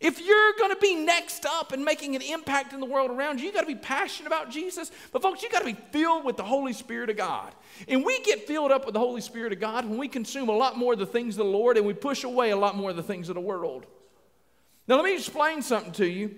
[0.00, 3.38] If you're going to be next up and making an impact in the world around
[3.38, 4.90] you, you got to be passionate about Jesus.
[5.12, 7.52] But, folks, you got to be filled with the Holy Spirit of God.
[7.86, 10.56] And we get filled up with the Holy Spirit of God when we consume a
[10.56, 12.90] lot more of the things of the Lord and we push away a lot more
[12.90, 13.84] of the things of the world.
[14.88, 16.34] Now, let me explain something to you.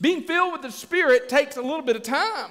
[0.00, 2.50] Being filled with the Spirit takes a little bit of time.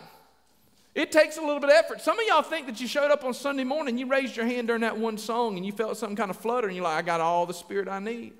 [0.96, 2.02] It takes a little bit of effort.
[2.02, 4.68] Some of y'all think that you showed up on Sunday morning, you raised your hand
[4.68, 7.02] during that one song, and you felt some kind of flutter, and you're like, I
[7.02, 8.34] got all the Spirit I need.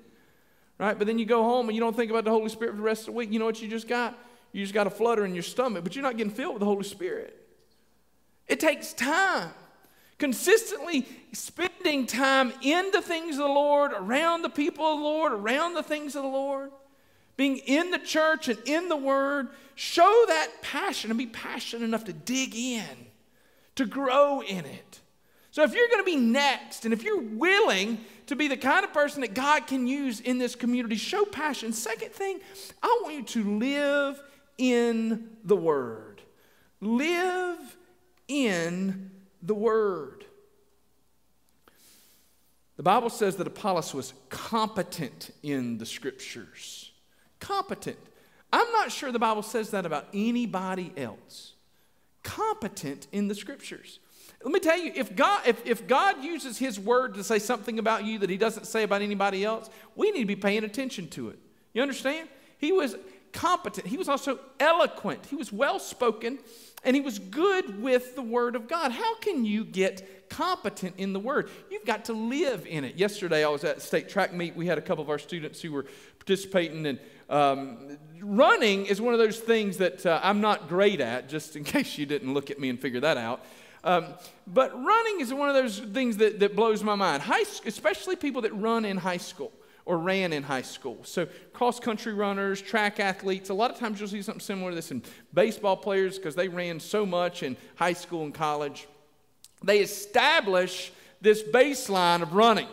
[0.78, 0.98] Right?
[0.98, 2.82] But then you go home and you don't think about the Holy Spirit for the
[2.82, 3.32] rest of the week.
[3.32, 4.18] You know what you just got?
[4.52, 6.66] You just got a flutter in your stomach, but you're not getting filled with the
[6.66, 7.36] Holy Spirit.
[8.46, 9.50] It takes time.
[10.18, 15.32] Consistently spending time in the things of the Lord, around the people of the Lord,
[15.32, 16.70] around the things of the Lord,
[17.36, 22.04] being in the church and in the Word, show that passion and be passionate enough
[22.04, 22.84] to dig in,
[23.74, 25.00] to grow in it.
[25.50, 28.84] So if you're going to be next, and if you're willing to be the kind
[28.84, 31.72] of person that God can use in this community, show passion.
[31.72, 32.40] Second thing,
[32.82, 34.22] I want you to live
[34.58, 36.22] in the Word.
[36.80, 37.76] Live
[38.28, 39.10] in
[39.42, 40.24] the Word.
[42.76, 46.92] The Bible says that Apollos was competent in the Scriptures.
[47.38, 47.98] Competent.
[48.52, 51.52] I'm not sure the Bible says that about anybody else.
[52.22, 54.00] Competent in the Scriptures.
[54.44, 57.78] Let me tell you, if God, if, if God uses His Word to say something
[57.78, 61.08] about you that He doesn't say about anybody else, we need to be paying attention
[61.10, 61.38] to it.
[61.72, 62.28] You understand?
[62.58, 62.96] He was
[63.32, 63.86] competent.
[63.86, 65.26] He was also eloquent.
[65.26, 66.38] He was well spoken
[66.84, 68.92] and he was good with the Word of God.
[68.92, 71.50] How can you get competent in the Word?
[71.70, 72.96] You've got to live in it.
[72.96, 74.54] Yesterday, I was at state track meet.
[74.54, 75.86] We had a couple of our students who were
[76.18, 76.98] participating, and
[77.30, 81.64] um, running is one of those things that uh, I'm not great at, just in
[81.64, 83.44] case you didn't look at me and figure that out.
[83.84, 84.06] Um,
[84.46, 88.42] but running is one of those things that, that blows my mind, high, especially people
[88.42, 89.52] that run in high school
[89.84, 90.98] or ran in high school.
[91.02, 94.74] So, cross country runners, track athletes, a lot of times you'll see something similar to
[94.74, 95.02] this in
[95.34, 98.88] baseball players because they ran so much in high school and college.
[99.62, 102.68] They establish this baseline of running.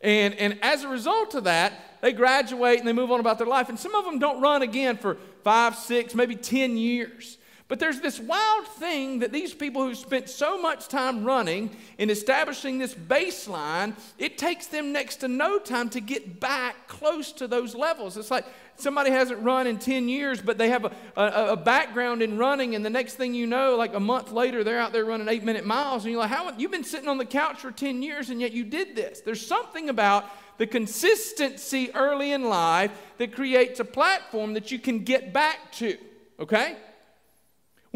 [0.00, 3.46] And, and as a result of that, they graduate and they move on about their
[3.46, 3.68] life.
[3.68, 7.38] And some of them don't run again for five, six, maybe 10 years.
[7.68, 12.12] But there's this wild thing that these people who spent so much time running and
[12.12, 17.48] establishing this baseline, it takes them next to no time to get back close to
[17.48, 18.16] those levels.
[18.16, 18.44] It's like
[18.76, 22.76] somebody hasn't run in 10 years, but they have a, a, a background in running,
[22.76, 25.42] and the next thing you know, like a month later, they're out there running eight
[25.42, 28.30] minute miles, and you're like, How, you've been sitting on the couch for 10 years,
[28.30, 29.22] and yet you did this.
[29.22, 30.26] There's something about
[30.58, 35.98] the consistency early in life that creates a platform that you can get back to,
[36.38, 36.76] okay?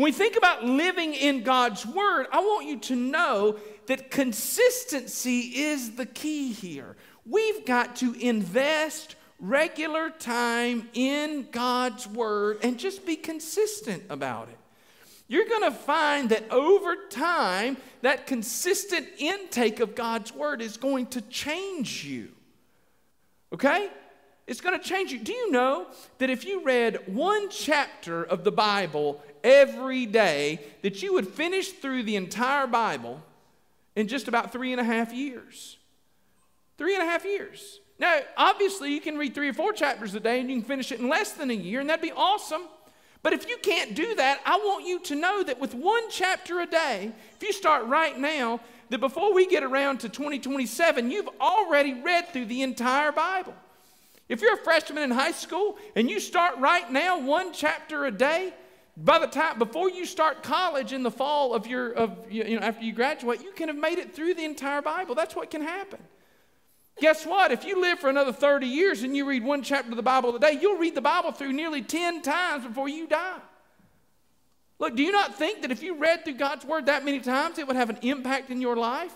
[0.01, 5.41] When we think about living in God's Word, I want you to know that consistency
[5.41, 6.97] is the key here.
[7.27, 14.57] We've got to invest regular time in God's Word and just be consistent about it.
[15.29, 21.09] You're going to find that over time, that consistent intake of God's Word is going
[21.09, 22.31] to change you.
[23.53, 23.91] Okay?
[24.51, 25.21] It's going to change you.
[25.21, 25.87] Do you know
[26.19, 31.71] that if you read one chapter of the Bible every day that you would finish
[31.71, 33.23] through the entire Bible
[33.95, 35.79] in just about three and a half years.
[36.79, 37.79] Three and a half years.
[38.01, 40.91] Now, obviously, you can read three or four chapters a day and you can finish
[40.91, 42.63] it in less than a year, and that'd be awesome.
[43.23, 46.59] But if you can't do that, I want you to know that with one chapter
[46.59, 48.59] a day, if you start right now,
[48.89, 53.55] that before we get around to 2027, you've already read through the entire Bible.
[54.31, 58.13] If you're a freshman in high school and you start right now one chapter a
[58.13, 58.55] day,
[58.97, 62.65] by the time before you start college in the fall of your of you know
[62.65, 65.17] after you graduate you can have made it through the entire bible.
[65.17, 65.99] That's what can happen.
[67.01, 67.51] Guess what?
[67.51, 70.35] If you live for another 30 years and you read one chapter of the bible
[70.37, 73.41] a day you'll read the bible through nearly 10 times before you die.
[74.79, 77.59] Look do you not think that if you read through god's word that many times
[77.59, 79.15] it would have an impact in your life?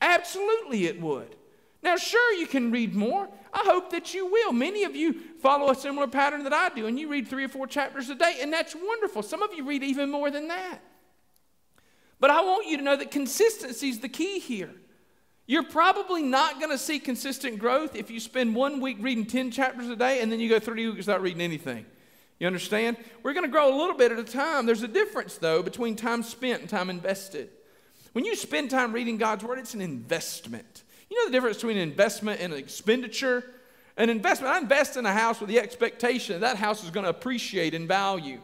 [0.00, 1.36] Absolutely it would
[1.82, 4.52] now sure you can read more I hope that you will.
[4.52, 7.48] Many of you follow a similar pattern that I do, and you read three or
[7.48, 9.22] four chapters a day, and that's wonderful.
[9.22, 10.78] Some of you read even more than that.
[12.20, 14.70] But I want you to know that consistency is the key here.
[15.46, 19.50] You're probably not going to see consistent growth if you spend one week reading 10
[19.50, 21.86] chapters a day and then you go three weeks without reading anything.
[22.38, 22.98] You understand?
[23.24, 24.64] We're going to grow a little bit at a time.
[24.64, 27.50] There's a difference, though, between time spent and time invested.
[28.12, 30.84] When you spend time reading God's Word, it's an investment.
[31.10, 33.44] You know the difference between an investment and an expenditure?
[33.96, 37.04] An investment, I invest in a house with the expectation that that house is going
[37.04, 38.40] to appreciate in value.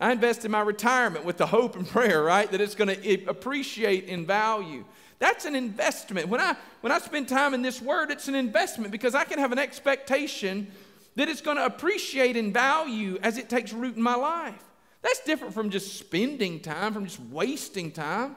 [0.00, 3.24] I invest in my retirement with the hope and prayer, right, that it's going to
[3.24, 4.84] appreciate in value.
[5.18, 6.28] That's an investment.
[6.28, 9.38] When I, when I spend time in this word, it's an investment because I can
[9.38, 10.70] have an expectation
[11.16, 14.62] that it's going to appreciate in value as it takes root in my life.
[15.02, 18.36] That's different from just spending time, from just wasting time,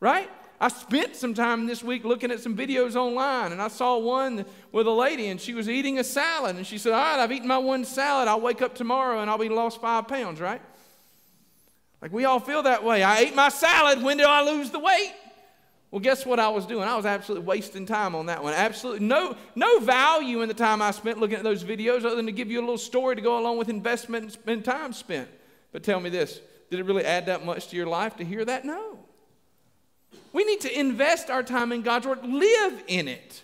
[0.00, 0.28] right?
[0.60, 4.44] I spent some time this week looking at some videos online, and I saw one
[4.72, 7.32] with a lady, and she was eating a salad, and she said, All right, I've
[7.32, 8.28] eaten my one salad.
[8.28, 10.62] I'll wake up tomorrow and I'll be lost five pounds, right?
[12.00, 13.02] Like we all feel that way.
[13.02, 14.02] I ate my salad.
[14.02, 15.14] When did I lose the weight?
[15.90, 16.82] Well, guess what I was doing?
[16.82, 18.52] I was absolutely wasting time on that one.
[18.52, 22.26] Absolutely no, no value in the time I spent looking at those videos other than
[22.26, 25.28] to give you a little story to go along with investment and time spent.
[25.72, 26.40] But tell me this
[26.70, 28.64] did it really add that much to your life to hear that?
[28.64, 28.98] No.
[30.36, 33.42] We need to invest our time in God's Word, live in it.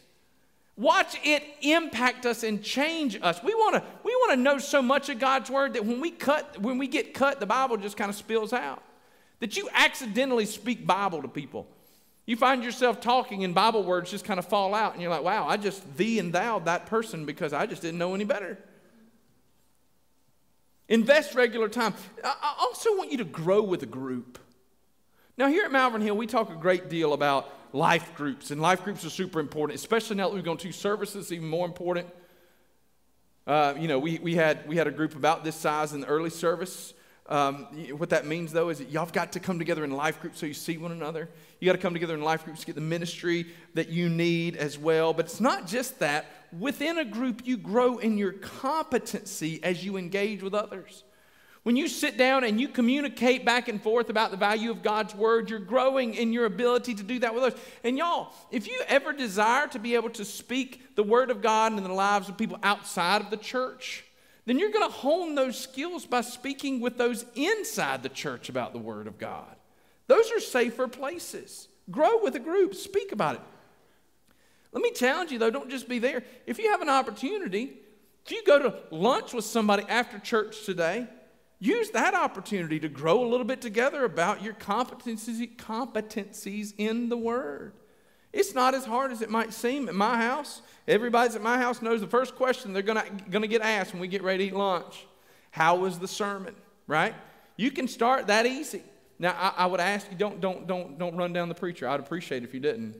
[0.76, 3.42] Watch it impact us and change us.
[3.42, 6.10] We want to we want to know so much of God's word that when we
[6.10, 8.82] cut when we get cut the Bible just kind of spills out.
[9.40, 11.66] That you accidentally speak Bible to people.
[12.26, 15.24] You find yourself talking and Bible words just kind of fall out and you're like,
[15.24, 18.58] "Wow, I just thee and thou that person because I just didn't know any better."
[20.90, 21.94] Invest regular time.
[22.22, 24.38] I also want you to grow with a group.
[25.38, 28.84] Now, here at Malvern Hill, we talk a great deal about life groups, and life
[28.84, 32.06] groups are super important, especially now that we've gone to services, even more important.
[33.46, 36.06] Uh, you know, we, we, had, we had a group about this size in the
[36.06, 36.92] early service.
[37.30, 37.66] Um,
[37.96, 40.38] what that means, though, is that y'all have got to come together in life groups
[40.38, 41.30] so you see one another.
[41.60, 44.56] You got to come together in life groups to get the ministry that you need
[44.56, 45.14] as well.
[45.14, 46.26] But it's not just that.
[46.58, 51.04] Within a group, you grow in your competency as you engage with others.
[51.62, 55.14] When you sit down and you communicate back and forth about the value of God's
[55.14, 57.60] word, you're growing in your ability to do that with others.
[57.84, 61.72] And y'all, if you ever desire to be able to speak the word of God
[61.72, 64.04] in the lives of people outside of the church,
[64.44, 68.72] then you're going to hone those skills by speaking with those inside the church about
[68.72, 69.54] the word of God.
[70.08, 71.68] Those are safer places.
[71.92, 73.40] Grow with a group, speak about it.
[74.72, 76.24] Let me challenge you though, don't just be there.
[76.44, 77.76] If you have an opportunity,
[78.24, 81.06] if you go to lunch with somebody after church today,
[81.62, 87.16] use that opportunity to grow a little bit together about your competencies, competencies in the
[87.16, 87.72] Word.
[88.32, 90.62] It's not as hard as it might seem at my house.
[90.88, 94.08] Everybody's at my house knows the first question they're going to get asked when we
[94.08, 95.06] get ready to eat lunch
[95.52, 96.56] How was the sermon?
[96.88, 97.14] Right?
[97.56, 98.82] You can start that easy.
[99.20, 101.88] Now, I, I would ask you don't, don't, don't, don't run down the preacher.
[101.88, 102.96] I'd appreciate if you didn't.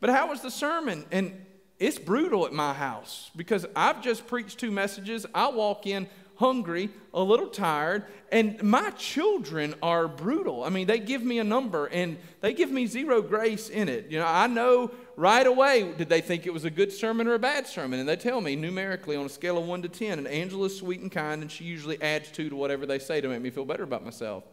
[0.00, 1.04] But how was the sermon?
[1.12, 1.44] And
[1.78, 5.26] it's brutal at my house because I've just preached two messages.
[5.34, 6.08] I walk in
[6.40, 10.64] hungry, a little tired, and my children are brutal.
[10.64, 14.06] I mean, they give me a number and they give me zero grace in it.
[14.10, 17.34] You know, I know right away did they think it was a good sermon or
[17.34, 20.18] a bad sermon, and they tell me numerically on a scale of 1 to 10,
[20.18, 23.28] and Angela's sweet and kind, and she usually adds 2 to whatever they say to
[23.28, 24.44] make me feel better about myself.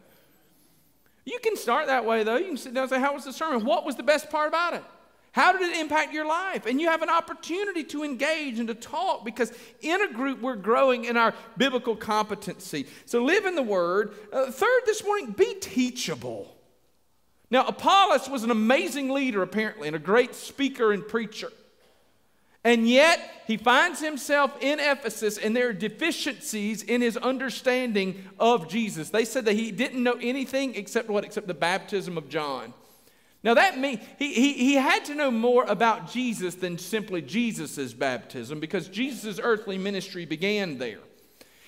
[1.24, 2.36] You can start that way, though.
[2.36, 3.64] You can sit down and say, How was the sermon?
[3.64, 4.84] What was the best part about it?
[5.32, 6.66] How did it impact your life?
[6.66, 10.56] And you have an opportunity to engage and to talk because in a group we're
[10.56, 12.86] growing in our biblical competency.
[13.04, 14.14] So live in the Word.
[14.32, 16.54] Uh, third, this morning, be teachable.
[17.50, 21.50] Now, Apollos was an amazing leader, apparently, and a great speaker and preacher.
[22.64, 28.68] And yet, he finds himself in Ephesus, and there are deficiencies in his understanding of
[28.68, 29.10] Jesus.
[29.10, 31.24] They said that he didn't know anything except what?
[31.24, 32.74] Except the baptism of John.
[33.44, 37.92] Now, that means he, he, he had to know more about Jesus than simply Jesus'
[37.92, 40.98] baptism because Jesus' earthly ministry began there.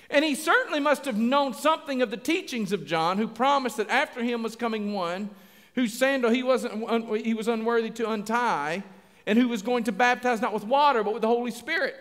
[0.09, 3.89] And he certainly must have known something of the teachings of John, who promised that
[3.89, 5.29] after him was coming one
[5.75, 8.83] whose sandal he, wasn't, he was unworthy to untie,
[9.25, 11.95] and who was going to baptize not with water, but with the Holy Spirit.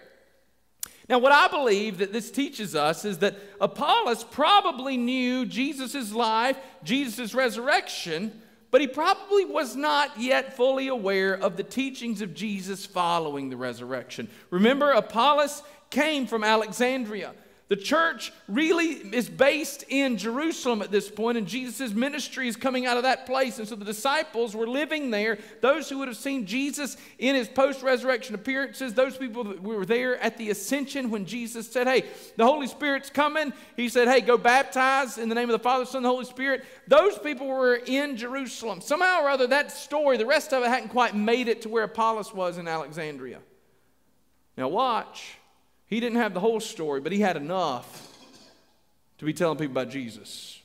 [1.08, 6.56] Now, what I believe that this teaches us is that Apollos probably knew Jesus' life,
[6.84, 12.86] Jesus' resurrection, but he probably was not yet fully aware of the teachings of Jesus
[12.86, 14.28] following the resurrection.
[14.50, 17.32] Remember, Apollos came from Alexandria.
[17.70, 22.84] The church really is based in Jerusalem at this point, and Jesus' ministry is coming
[22.84, 23.60] out of that place.
[23.60, 25.38] And so the disciples were living there.
[25.60, 29.86] Those who would have seen Jesus in his post resurrection appearances, those people that were
[29.86, 32.06] there at the ascension when Jesus said, Hey,
[32.36, 33.52] the Holy Spirit's coming.
[33.76, 36.24] He said, Hey, go baptize in the name of the Father, Son, and the Holy
[36.24, 36.64] Spirit.
[36.88, 38.80] Those people were in Jerusalem.
[38.80, 41.84] Somehow or other, that story, the rest of it hadn't quite made it to where
[41.84, 43.38] Apollos was in Alexandria.
[44.56, 45.36] Now, watch.
[45.90, 48.08] He didn't have the whole story, but he had enough
[49.18, 50.62] to be telling people about Jesus.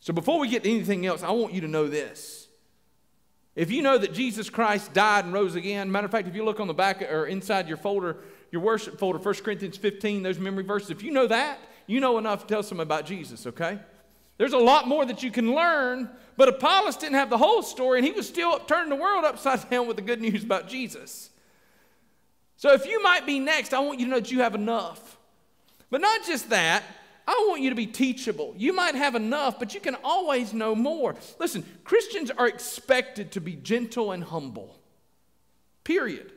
[0.00, 2.46] So before we get to anything else, I want you to know this.
[3.56, 6.44] If you know that Jesus Christ died and rose again, matter of fact, if you
[6.44, 8.18] look on the back or inside your folder,
[8.50, 12.18] your worship folder, 1 Corinthians 15, those memory verses, if you know that, you know
[12.18, 13.78] enough to tell someone about Jesus, okay?
[14.38, 17.98] There's a lot more that you can learn, but Apollos didn't have the whole story,
[17.98, 21.30] and he was still turning the world upside down with the good news about Jesus.
[22.64, 25.18] So if you might be next, I want you to know that you have enough.
[25.90, 26.82] But not just that,
[27.28, 28.54] I want you to be teachable.
[28.56, 31.14] You might have enough, but you can always know more.
[31.38, 34.80] Listen, Christians are expected to be gentle and humble.
[35.84, 36.32] Period.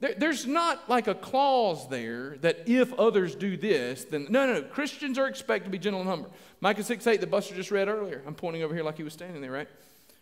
[0.00, 4.54] There, there's not like a clause there that if others do this, then no, no,
[4.54, 4.62] no.
[4.62, 6.32] Christians are expected to be gentle and humble.
[6.62, 8.22] Micah 6 8, the Buster just read earlier.
[8.26, 9.68] I'm pointing over here like he was standing there, right?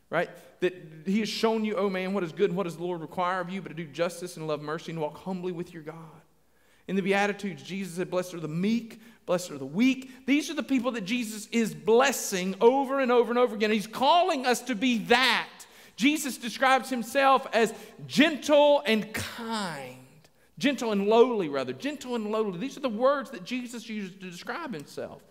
[0.08, 0.30] Right?
[0.60, 3.00] That he has shown you, oh man, what is good and what does the Lord
[3.00, 5.82] require of you, but to do justice and love mercy and walk humbly with your
[5.82, 6.22] God.
[6.88, 10.26] In the Beatitudes, Jesus said, Blessed are the meek, blessed are the weak.
[10.26, 13.72] These are the people that Jesus is blessing over and over and over again.
[13.72, 15.48] He's calling us to be that.
[15.96, 17.74] Jesus describes himself as
[18.06, 19.96] gentle and kind.
[20.58, 21.72] Gentle and lowly, rather.
[21.72, 22.58] Gentle and lowly.
[22.58, 25.22] These are the words that Jesus uses to describe himself.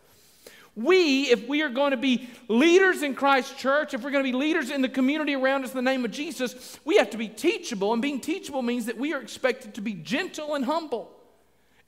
[0.76, 4.30] We, if we are going to be leaders in Christ's church, if we're going to
[4.30, 7.18] be leaders in the community around us in the name of Jesus, we have to
[7.18, 7.94] be teachable.
[7.94, 11.10] And being teachable means that we are expected to be gentle and humble.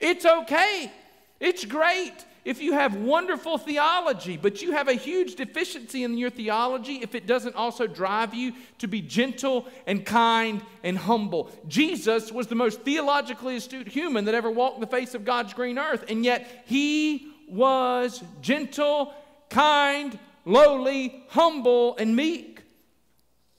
[0.00, 0.90] It's okay.
[1.38, 6.30] It's great if you have wonderful theology, but you have a huge deficiency in your
[6.30, 11.50] theology if it doesn't also drive you to be gentle and kind and humble.
[11.68, 15.78] Jesus was the most theologically astute human that ever walked the face of God's green
[15.78, 19.12] earth, and yet he was gentle,
[19.50, 22.62] kind, lowly, humble, and meek.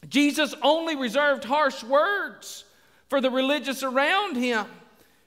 [0.08, 2.66] Jesus only reserved harsh words
[3.10, 4.66] for the religious around him.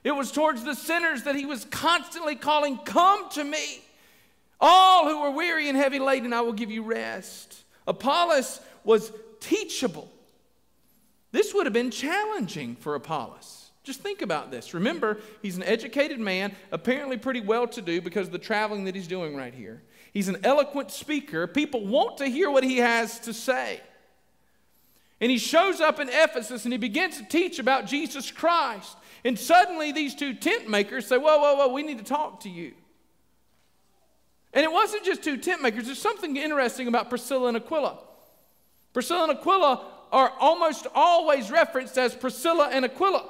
[0.03, 3.81] It was towards the sinners that he was constantly calling, Come to me,
[4.59, 7.63] all who are weary and heavy laden, I will give you rest.
[7.87, 10.09] Apollos was teachable.
[11.31, 13.62] This would have been challenging for Apollos.
[13.83, 14.73] Just think about this.
[14.73, 18.95] Remember, he's an educated man, apparently pretty well to do because of the traveling that
[18.95, 19.81] he's doing right here.
[20.13, 21.47] He's an eloquent speaker.
[21.47, 23.81] People want to hear what he has to say.
[25.19, 28.95] And he shows up in Ephesus and he begins to teach about Jesus Christ.
[29.25, 32.49] And suddenly these two tent makers say, Whoa, whoa, whoa, we need to talk to
[32.49, 32.73] you.
[34.53, 37.99] And it wasn't just two tent makers, there's something interesting about Priscilla and Aquila.
[38.93, 43.27] Priscilla and Aquila are almost always referenced as Priscilla and Aquila,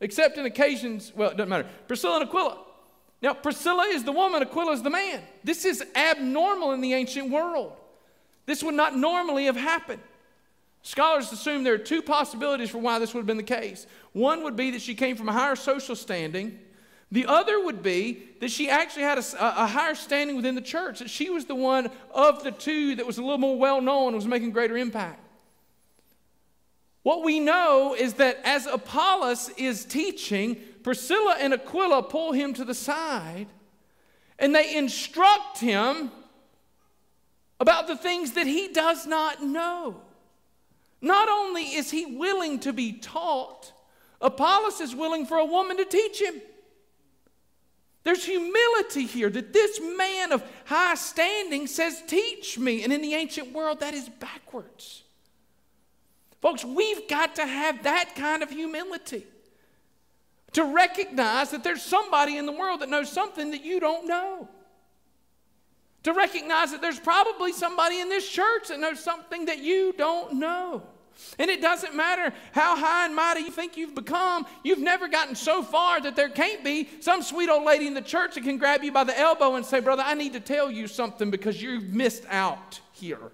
[0.00, 1.68] except in occasions, well, it doesn't matter.
[1.86, 2.58] Priscilla and Aquila.
[3.22, 5.22] Now, Priscilla is the woman, Aquila is the man.
[5.42, 7.72] This is abnormal in the ancient world.
[8.44, 10.02] This would not normally have happened.
[10.82, 13.86] Scholars assume there are two possibilities for why this would have been the case.
[14.12, 16.60] One would be that she came from a higher social standing.
[17.10, 21.00] The other would be that she actually had a, a, higher standing within the church,
[21.00, 24.08] that she was the one of the two that was a little more well known
[24.08, 25.20] and was making greater impact.
[27.06, 32.64] What we know is that as Apollos is teaching, Priscilla and Aquila pull him to
[32.64, 33.46] the side
[34.40, 36.10] and they instruct him
[37.60, 40.00] about the things that he does not know.
[41.00, 43.72] Not only is he willing to be taught,
[44.20, 46.34] Apollos is willing for a woman to teach him.
[48.02, 52.82] There's humility here that this man of high standing says, Teach me.
[52.82, 55.04] And in the ancient world, that is backwards.
[56.46, 59.26] Folks, we've got to have that kind of humility
[60.52, 64.48] to recognize that there's somebody in the world that knows something that you don't know.
[66.04, 70.34] To recognize that there's probably somebody in this church that knows something that you don't
[70.34, 70.84] know.
[71.40, 75.34] And it doesn't matter how high and mighty you think you've become, you've never gotten
[75.34, 78.56] so far that there can't be some sweet old lady in the church that can
[78.56, 81.60] grab you by the elbow and say, Brother, I need to tell you something because
[81.60, 83.32] you've missed out here.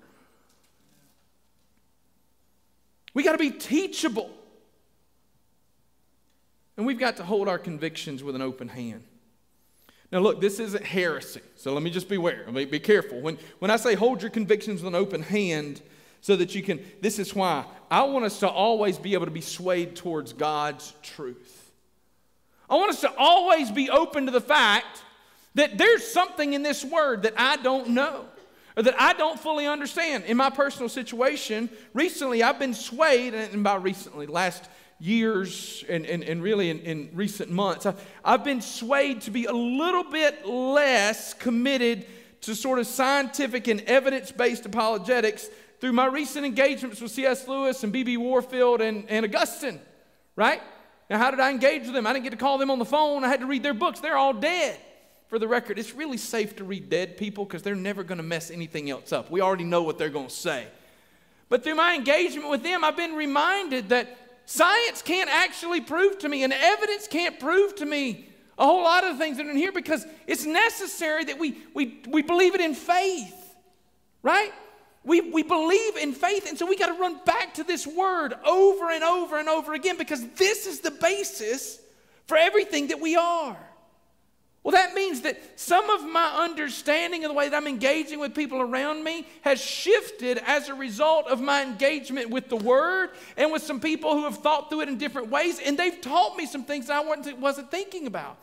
[3.14, 4.30] We got to be teachable.
[6.76, 9.04] And we've got to hold our convictions with an open hand.
[10.10, 12.46] Now, look, this isn't heresy, so let me just beware.
[12.52, 13.20] Be, be careful.
[13.20, 15.80] When, when I say hold your convictions with an open hand,
[16.22, 16.80] so that you can.
[17.02, 20.94] This is why I want us to always be able to be swayed towards God's
[21.02, 21.72] truth.
[22.70, 25.02] I want us to always be open to the fact
[25.56, 28.24] that there's something in this word that I don't know
[28.76, 30.24] or that I don't fully understand.
[30.24, 34.68] In my personal situation, recently I've been swayed, and by recently, last
[34.98, 37.94] years and, and, and really in, in recent months, I,
[38.24, 42.06] I've been swayed to be a little bit less committed
[42.42, 45.48] to sort of scientific and evidence based apologetics
[45.80, 47.48] through my recent engagements with C.S.
[47.48, 48.16] Lewis and B.B.
[48.16, 49.80] Warfield and, and Augustine,
[50.36, 50.62] right?
[51.10, 52.06] Now, how did I engage with them?
[52.06, 53.24] I didn't get to call them on the phone.
[53.24, 54.00] I had to read their books.
[54.00, 54.78] They're all dead.
[55.32, 58.22] For the record, it's really safe to read dead people because they're never going to
[58.22, 59.30] mess anything else up.
[59.30, 60.66] We already know what they're going to say.
[61.48, 64.14] But through my engagement with them, I've been reminded that
[64.44, 68.28] science can't actually prove to me, and evidence can't prove to me
[68.58, 72.02] a whole lot of things that are in here because it's necessary that we, we,
[72.08, 73.54] we believe it in faith,
[74.22, 74.52] right?
[75.02, 78.34] We, we believe in faith, and so we got to run back to this word
[78.44, 81.80] over and over and over again because this is the basis
[82.26, 83.56] for everything that we are.
[84.64, 88.32] Well, that means that some of my understanding of the way that I'm engaging with
[88.32, 93.50] people around me has shifted as a result of my engagement with the Word and
[93.50, 96.46] with some people who have thought through it in different ways, and they've taught me
[96.46, 98.36] some things I wasn't, thinking about,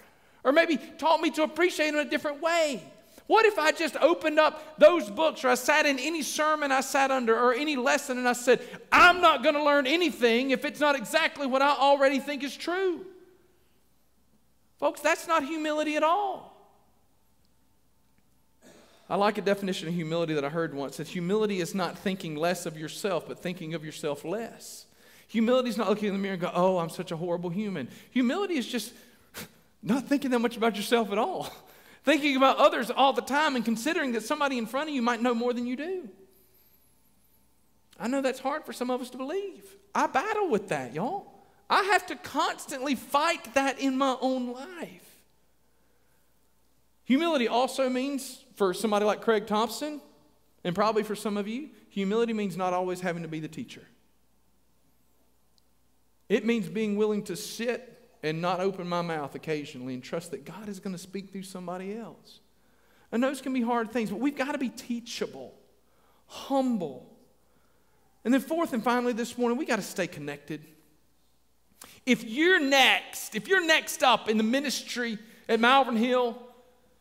[0.43, 2.84] or maybe taught me to appreciate in a different way.
[3.28, 6.82] What if I just opened up those books, or I sat in any sermon I
[6.82, 8.59] sat under, or any lesson, and I said,
[8.91, 12.57] I'm not going to learn anything if it's not exactly what I already think is
[12.57, 13.05] true?
[14.80, 16.55] Folks, that's not humility at all.
[19.09, 22.36] I like a definition of humility that I heard once that humility is not thinking
[22.36, 24.86] less of yourself, but thinking of yourself less.
[25.27, 27.88] Humility is not looking in the mirror and go, oh, I'm such a horrible human.
[28.11, 28.93] Humility is just
[29.82, 31.51] not thinking that much about yourself at all.
[32.03, 35.21] thinking about others all the time and considering that somebody in front of you might
[35.21, 36.07] know more than you do.
[37.99, 39.65] I know that's hard for some of us to believe.
[39.93, 41.38] I battle with that, y'all.
[41.70, 45.17] I have to constantly fight that in my own life.
[47.03, 50.01] Humility also means, for somebody like Craig Thompson,
[50.63, 53.84] and probably for some of you, humility means not always having to be the teacher.
[56.28, 60.45] It means being willing to sit and not open my mouth occasionally and trust that
[60.45, 62.39] God is going to speak through somebody else.
[63.11, 65.55] And those can be hard things, but we've got to be teachable,
[66.28, 67.11] humble.
[68.24, 70.63] And then, fourth and finally, this morning, we got to stay connected.
[72.05, 76.37] If you're next, if you're next up in the ministry at Malvern Hill,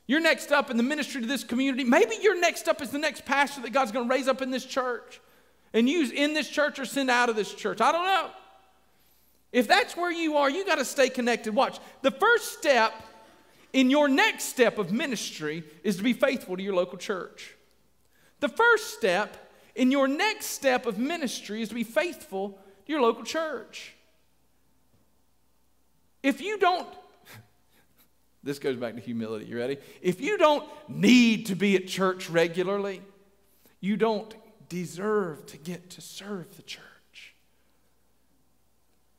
[0.07, 2.99] you're next up in the ministry to this community, maybe you're next up as the
[2.99, 5.21] next pastor that God's going to raise up in this church
[5.73, 7.81] and use in this church or send out of this church.
[7.81, 8.31] I don't know.
[9.53, 11.55] If that's where you are, you got to stay connected.
[11.55, 11.79] Watch.
[12.03, 12.93] The first step
[13.73, 17.55] in your next step of ministry is to be faithful to your local church.
[18.41, 19.37] The first step
[19.75, 23.95] in your next step of ministry is to be faithful to your local church.
[26.23, 26.89] If you don't,
[28.43, 29.79] this goes back to humility, you ready?
[30.03, 33.03] If you don't need to be at church regularly,
[33.81, 34.35] you don't
[34.69, 36.85] deserve to get to serve the church.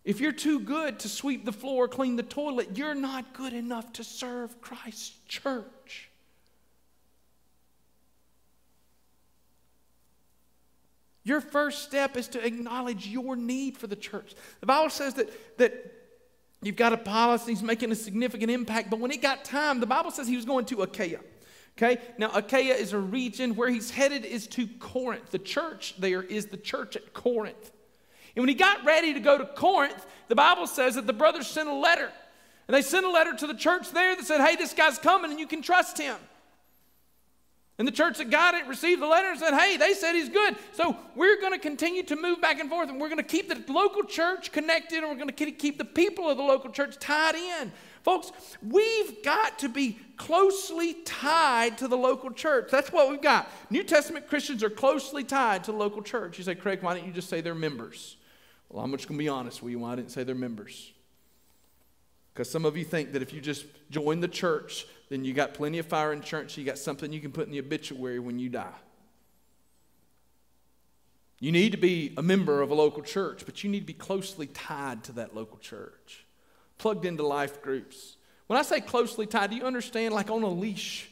[0.03, 3.93] If you're too good to sweep the floor, clean the toilet, you're not good enough
[3.93, 6.09] to serve Christ's church.
[11.23, 14.33] Your first step is to acknowledge your need for the church.
[14.61, 15.29] The Bible says that,
[15.59, 15.98] that
[16.61, 18.89] You've got Apollos, he's making a significant impact.
[18.89, 21.19] But when it got time, the Bible says he was going to Achaia.
[21.77, 25.31] Okay, now Achaia is a region where he's headed is to Corinth.
[25.31, 27.71] The church there is the church at Corinth.
[28.35, 31.47] And when he got ready to go to Corinth, the Bible says that the brothers
[31.47, 32.11] sent a letter.
[32.67, 35.31] And they sent a letter to the church there that said, hey, this guy's coming
[35.31, 36.17] and you can trust him.
[37.79, 40.27] And the church that got it received the letter and said, hey, they said he's
[40.27, 40.57] good.
[40.73, 43.47] So we're going to continue to move back and forth and we're going to keep
[43.47, 46.99] the local church connected and we're going to keep the people of the local church
[46.99, 47.71] tied in.
[48.03, 52.69] Folks, we've got to be closely tied to the local church.
[52.69, 53.49] That's what we've got.
[53.69, 56.37] New Testament Christians are closely tied to the local church.
[56.37, 58.17] You say, Craig, why don't you just say they're members?
[58.67, 59.79] Well, I'm just going to be honest with you.
[59.79, 60.91] Why I didn't say they're members?
[62.33, 65.53] Because some of you think that if you just join the church, then you got
[65.53, 66.55] plenty of fire insurance.
[66.57, 68.73] You got something you can put in the obituary when you die.
[71.39, 73.93] You need to be a member of a local church, but you need to be
[73.93, 76.25] closely tied to that local church,
[76.77, 78.17] plugged into life groups.
[78.47, 80.13] When I say closely tied, do you understand?
[80.13, 81.09] Like on a leash.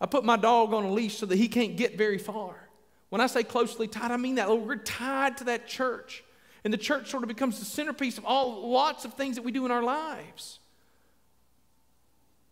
[0.00, 2.68] I put my dog on a leash so that he can't get very far.
[3.08, 4.48] When I say closely tied, I mean that.
[4.48, 6.22] We're tied to that church.
[6.62, 9.50] And the church sort of becomes the centerpiece of all lots of things that we
[9.50, 10.60] do in our lives.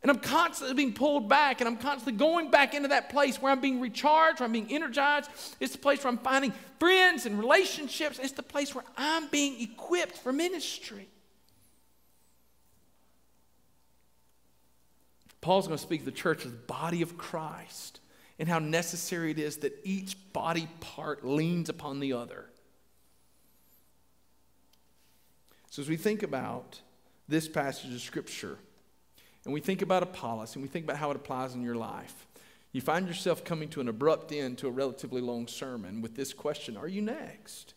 [0.06, 3.50] And I'm constantly being pulled back, and I'm constantly going back into that place where
[3.50, 5.28] I'm being recharged, where I'm being energized.
[5.58, 8.20] It's the place where I'm finding friends and relationships.
[8.22, 11.08] It's the place where I'm being equipped for ministry.
[15.40, 17.98] Paul's going to speak to the church as the body of Christ
[18.38, 22.44] and how necessary it is that each body part leans upon the other.
[25.68, 26.80] So, as we think about
[27.26, 28.58] this passage of Scripture,
[29.46, 32.26] and we think about Apollos and we think about how it applies in your life,
[32.72, 36.34] you find yourself coming to an abrupt end to a relatively long sermon with this
[36.34, 37.74] question Are you next?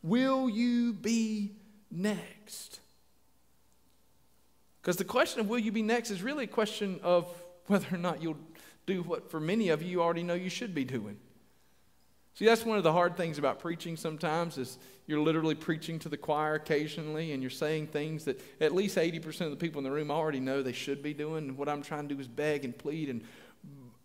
[0.00, 1.56] Will you be
[1.90, 2.78] next?
[4.80, 7.28] Because the question of will you be next is really a question of
[7.66, 8.38] whether or not you'll
[8.86, 11.18] do what for many of you, you already know you should be doing.
[12.34, 16.08] See, that's one of the hard things about preaching sometimes is you're literally preaching to
[16.08, 19.84] the choir occasionally and you're saying things that at least 80% of the people in
[19.84, 21.48] the room already know they should be doing.
[21.48, 23.22] And what I'm trying to do is beg and plead and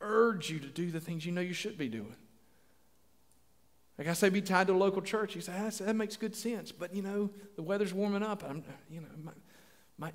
[0.02, 2.16] urge you to do the things you know you should be doing.
[3.98, 5.34] Like I say, be tied to a local church.
[5.34, 6.72] You say, that makes good sense.
[6.72, 8.44] But, you know, the weather's warming up.
[8.44, 9.36] I'm, you know, might,
[9.98, 10.14] might,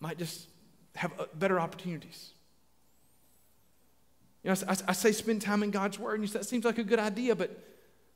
[0.00, 0.48] might just
[0.94, 2.30] have uh, better opportunities.
[4.42, 6.64] You know, I, I, say spend time in God's Word, and you say, that seems
[6.64, 7.56] like a good idea, but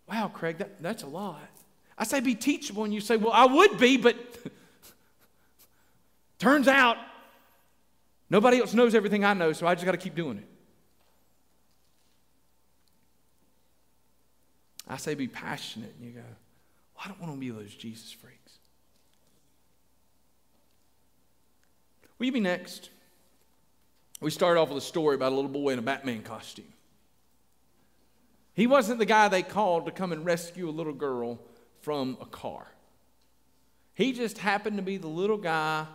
[0.09, 1.41] wow, Craig, that, that's a lot.
[1.97, 4.17] I say be teachable, and you say, well, I would be, but
[6.39, 6.97] turns out
[8.29, 10.49] nobody else knows everything I know, so I just got to keep doing it.
[14.89, 18.13] I say be passionate, and you go, well, I don't want to be those Jesus
[18.13, 18.53] freaks.
[22.19, 22.91] Will you be next?
[24.21, 26.73] We start off with a story about a little boy in a Batman costume.
[28.55, 31.39] He wasn't the guy they called to come and rescue a little girl
[31.83, 32.67] from a car.
[33.93, 35.87] He just happened to be the little guy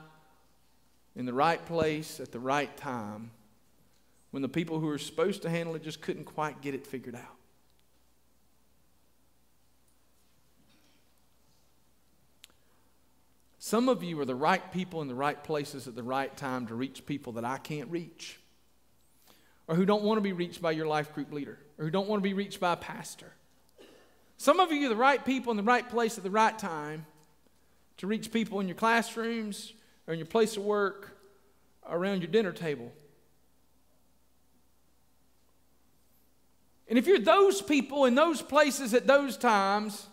[1.15, 3.31] in the right place at the right time
[4.29, 7.15] when the people who were supposed to handle it just couldn't quite get it figured
[7.15, 7.40] out.
[13.63, 16.65] Some of you are the right people in the right places at the right time
[16.65, 18.39] to reach people that I can't reach,
[19.67, 22.09] or who don't want to be reached by your life group leader, or who don't
[22.09, 23.31] want to be reached by a pastor.
[24.37, 27.05] Some of you are the right people in the right place at the right time
[27.97, 29.73] to reach people in your classrooms,
[30.07, 31.15] or in your place of work,
[31.87, 32.91] around your dinner table.
[36.87, 40.07] And if you're those people in those places at those times,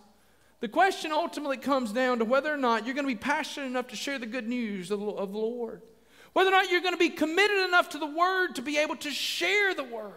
[0.61, 3.89] the question ultimately comes down to whether or not you're going to be passionate enough
[3.89, 5.83] to share the good news of, the Lord.
[6.33, 8.97] Whether or not you're going to be committed enough to the Word to be able
[8.97, 10.13] to share the Word.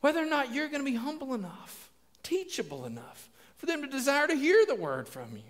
[0.00, 1.90] Whether or not you're going to be humble enough,
[2.22, 5.42] teachable enough for them to desire to hear the Word from you.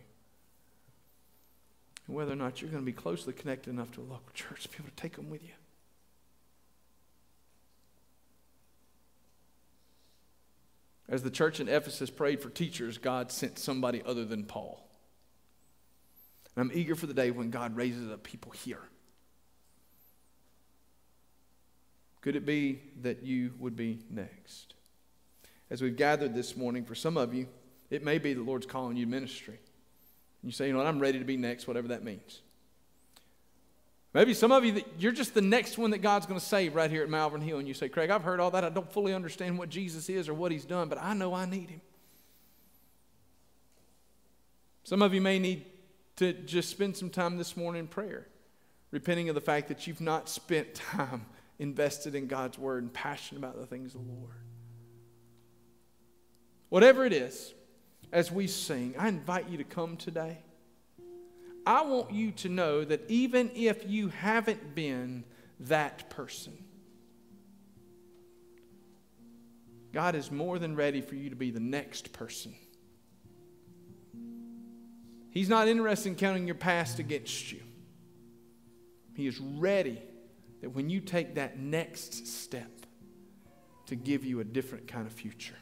[2.07, 4.65] And whether or not you're going to be closely connected enough to a local church
[4.65, 5.55] to be able to take them with you.
[11.09, 14.89] As the church in Ephesus prayed for teachers, God sent somebody other than Paul.
[16.57, 18.83] And I'm eager for the day when God raises up people here.
[22.23, 24.75] Could it be that you would be next?
[25.71, 27.47] As we've gathered this morning, for some of you,
[27.89, 29.61] it may be the Lord's calling you to ministry.
[30.43, 32.41] You say, you know what, I'm ready to be next, whatever that means.
[34.17, 36.91] Maybe some of you, you're just the next one that God's going to save right
[36.91, 37.59] here at Malvern Hill.
[37.59, 38.65] And you say, Craig, I've heard all that.
[38.65, 41.45] I don't fully understand what Jesus is or what he's done, but I know I
[41.45, 41.83] need him.
[44.85, 45.67] Some of you may need
[46.17, 48.27] to just spend some time this morning in prayer,
[48.91, 51.27] repenting of the fact that you've not spent time
[51.59, 54.33] invested in God's word and passionate about the things of the Lord.
[56.71, 57.53] Whatever it is,
[58.11, 60.39] as we sing, I invite you to come today.
[61.67, 65.25] I want you to know that even if you haven't been
[65.61, 66.57] that person,
[69.93, 72.55] God is more than ready for you to be the next person.
[75.31, 77.63] He's not interested in counting your past against you.
[79.15, 80.01] He is ready
[80.61, 82.71] that when you take that next step
[83.87, 85.57] to give you a different kind of future.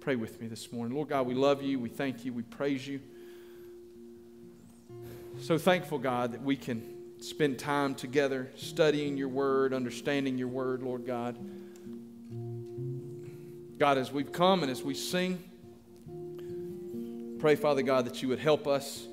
[0.00, 0.94] Pray with me this morning.
[0.94, 1.78] Lord God, we love you.
[1.78, 2.32] We thank you.
[2.32, 3.00] We praise you.
[5.40, 6.82] So thankful, God, that we can
[7.20, 11.36] spend time together studying your word, understanding your word, Lord God.
[13.78, 15.38] God, as we've come and as we sing,
[17.38, 19.06] pray, Father God, that you would help us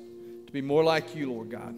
[0.46, 1.76] to be more like you, Lord God,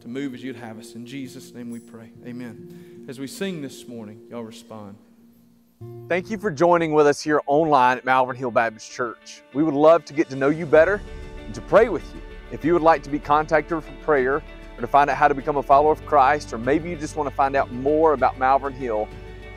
[0.00, 0.94] to move as you'd have us.
[0.94, 2.10] In Jesus' name we pray.
[2.26, 3.04] Amen.
[3.06, 4.96] As we sing this morning, y'all respond.
[6.08, 9.42] Thank you for joining with us here online at Malvern Hill Baptist Church.
[9.52, 11.02] We would love to get to know you better
[11.44, 12.29] and to pray with you.
[12.50, 15.34] If you would like to be contacted for prayer or to find out how to
[15.34, 18.38] become a follower of Christ, or maybe you just want to find out more about
[18.38, 19.08] Malvern Hill,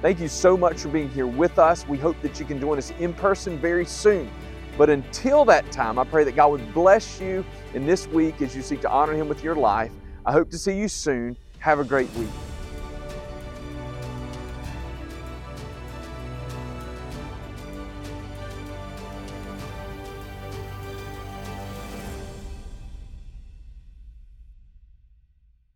[0.04, 1.88] Thank you so much for being here with us.
[1.88, 4.30] We hope that you can join us in person very soon.
[4.78, 8.54] But until that time, I pray that God would bless you in this week as
[8.54, 9.94] you seek to honor Him with your life.
[10.26, 11.38] I hope to see you soon.
[11.60, 12.28] Have a great week.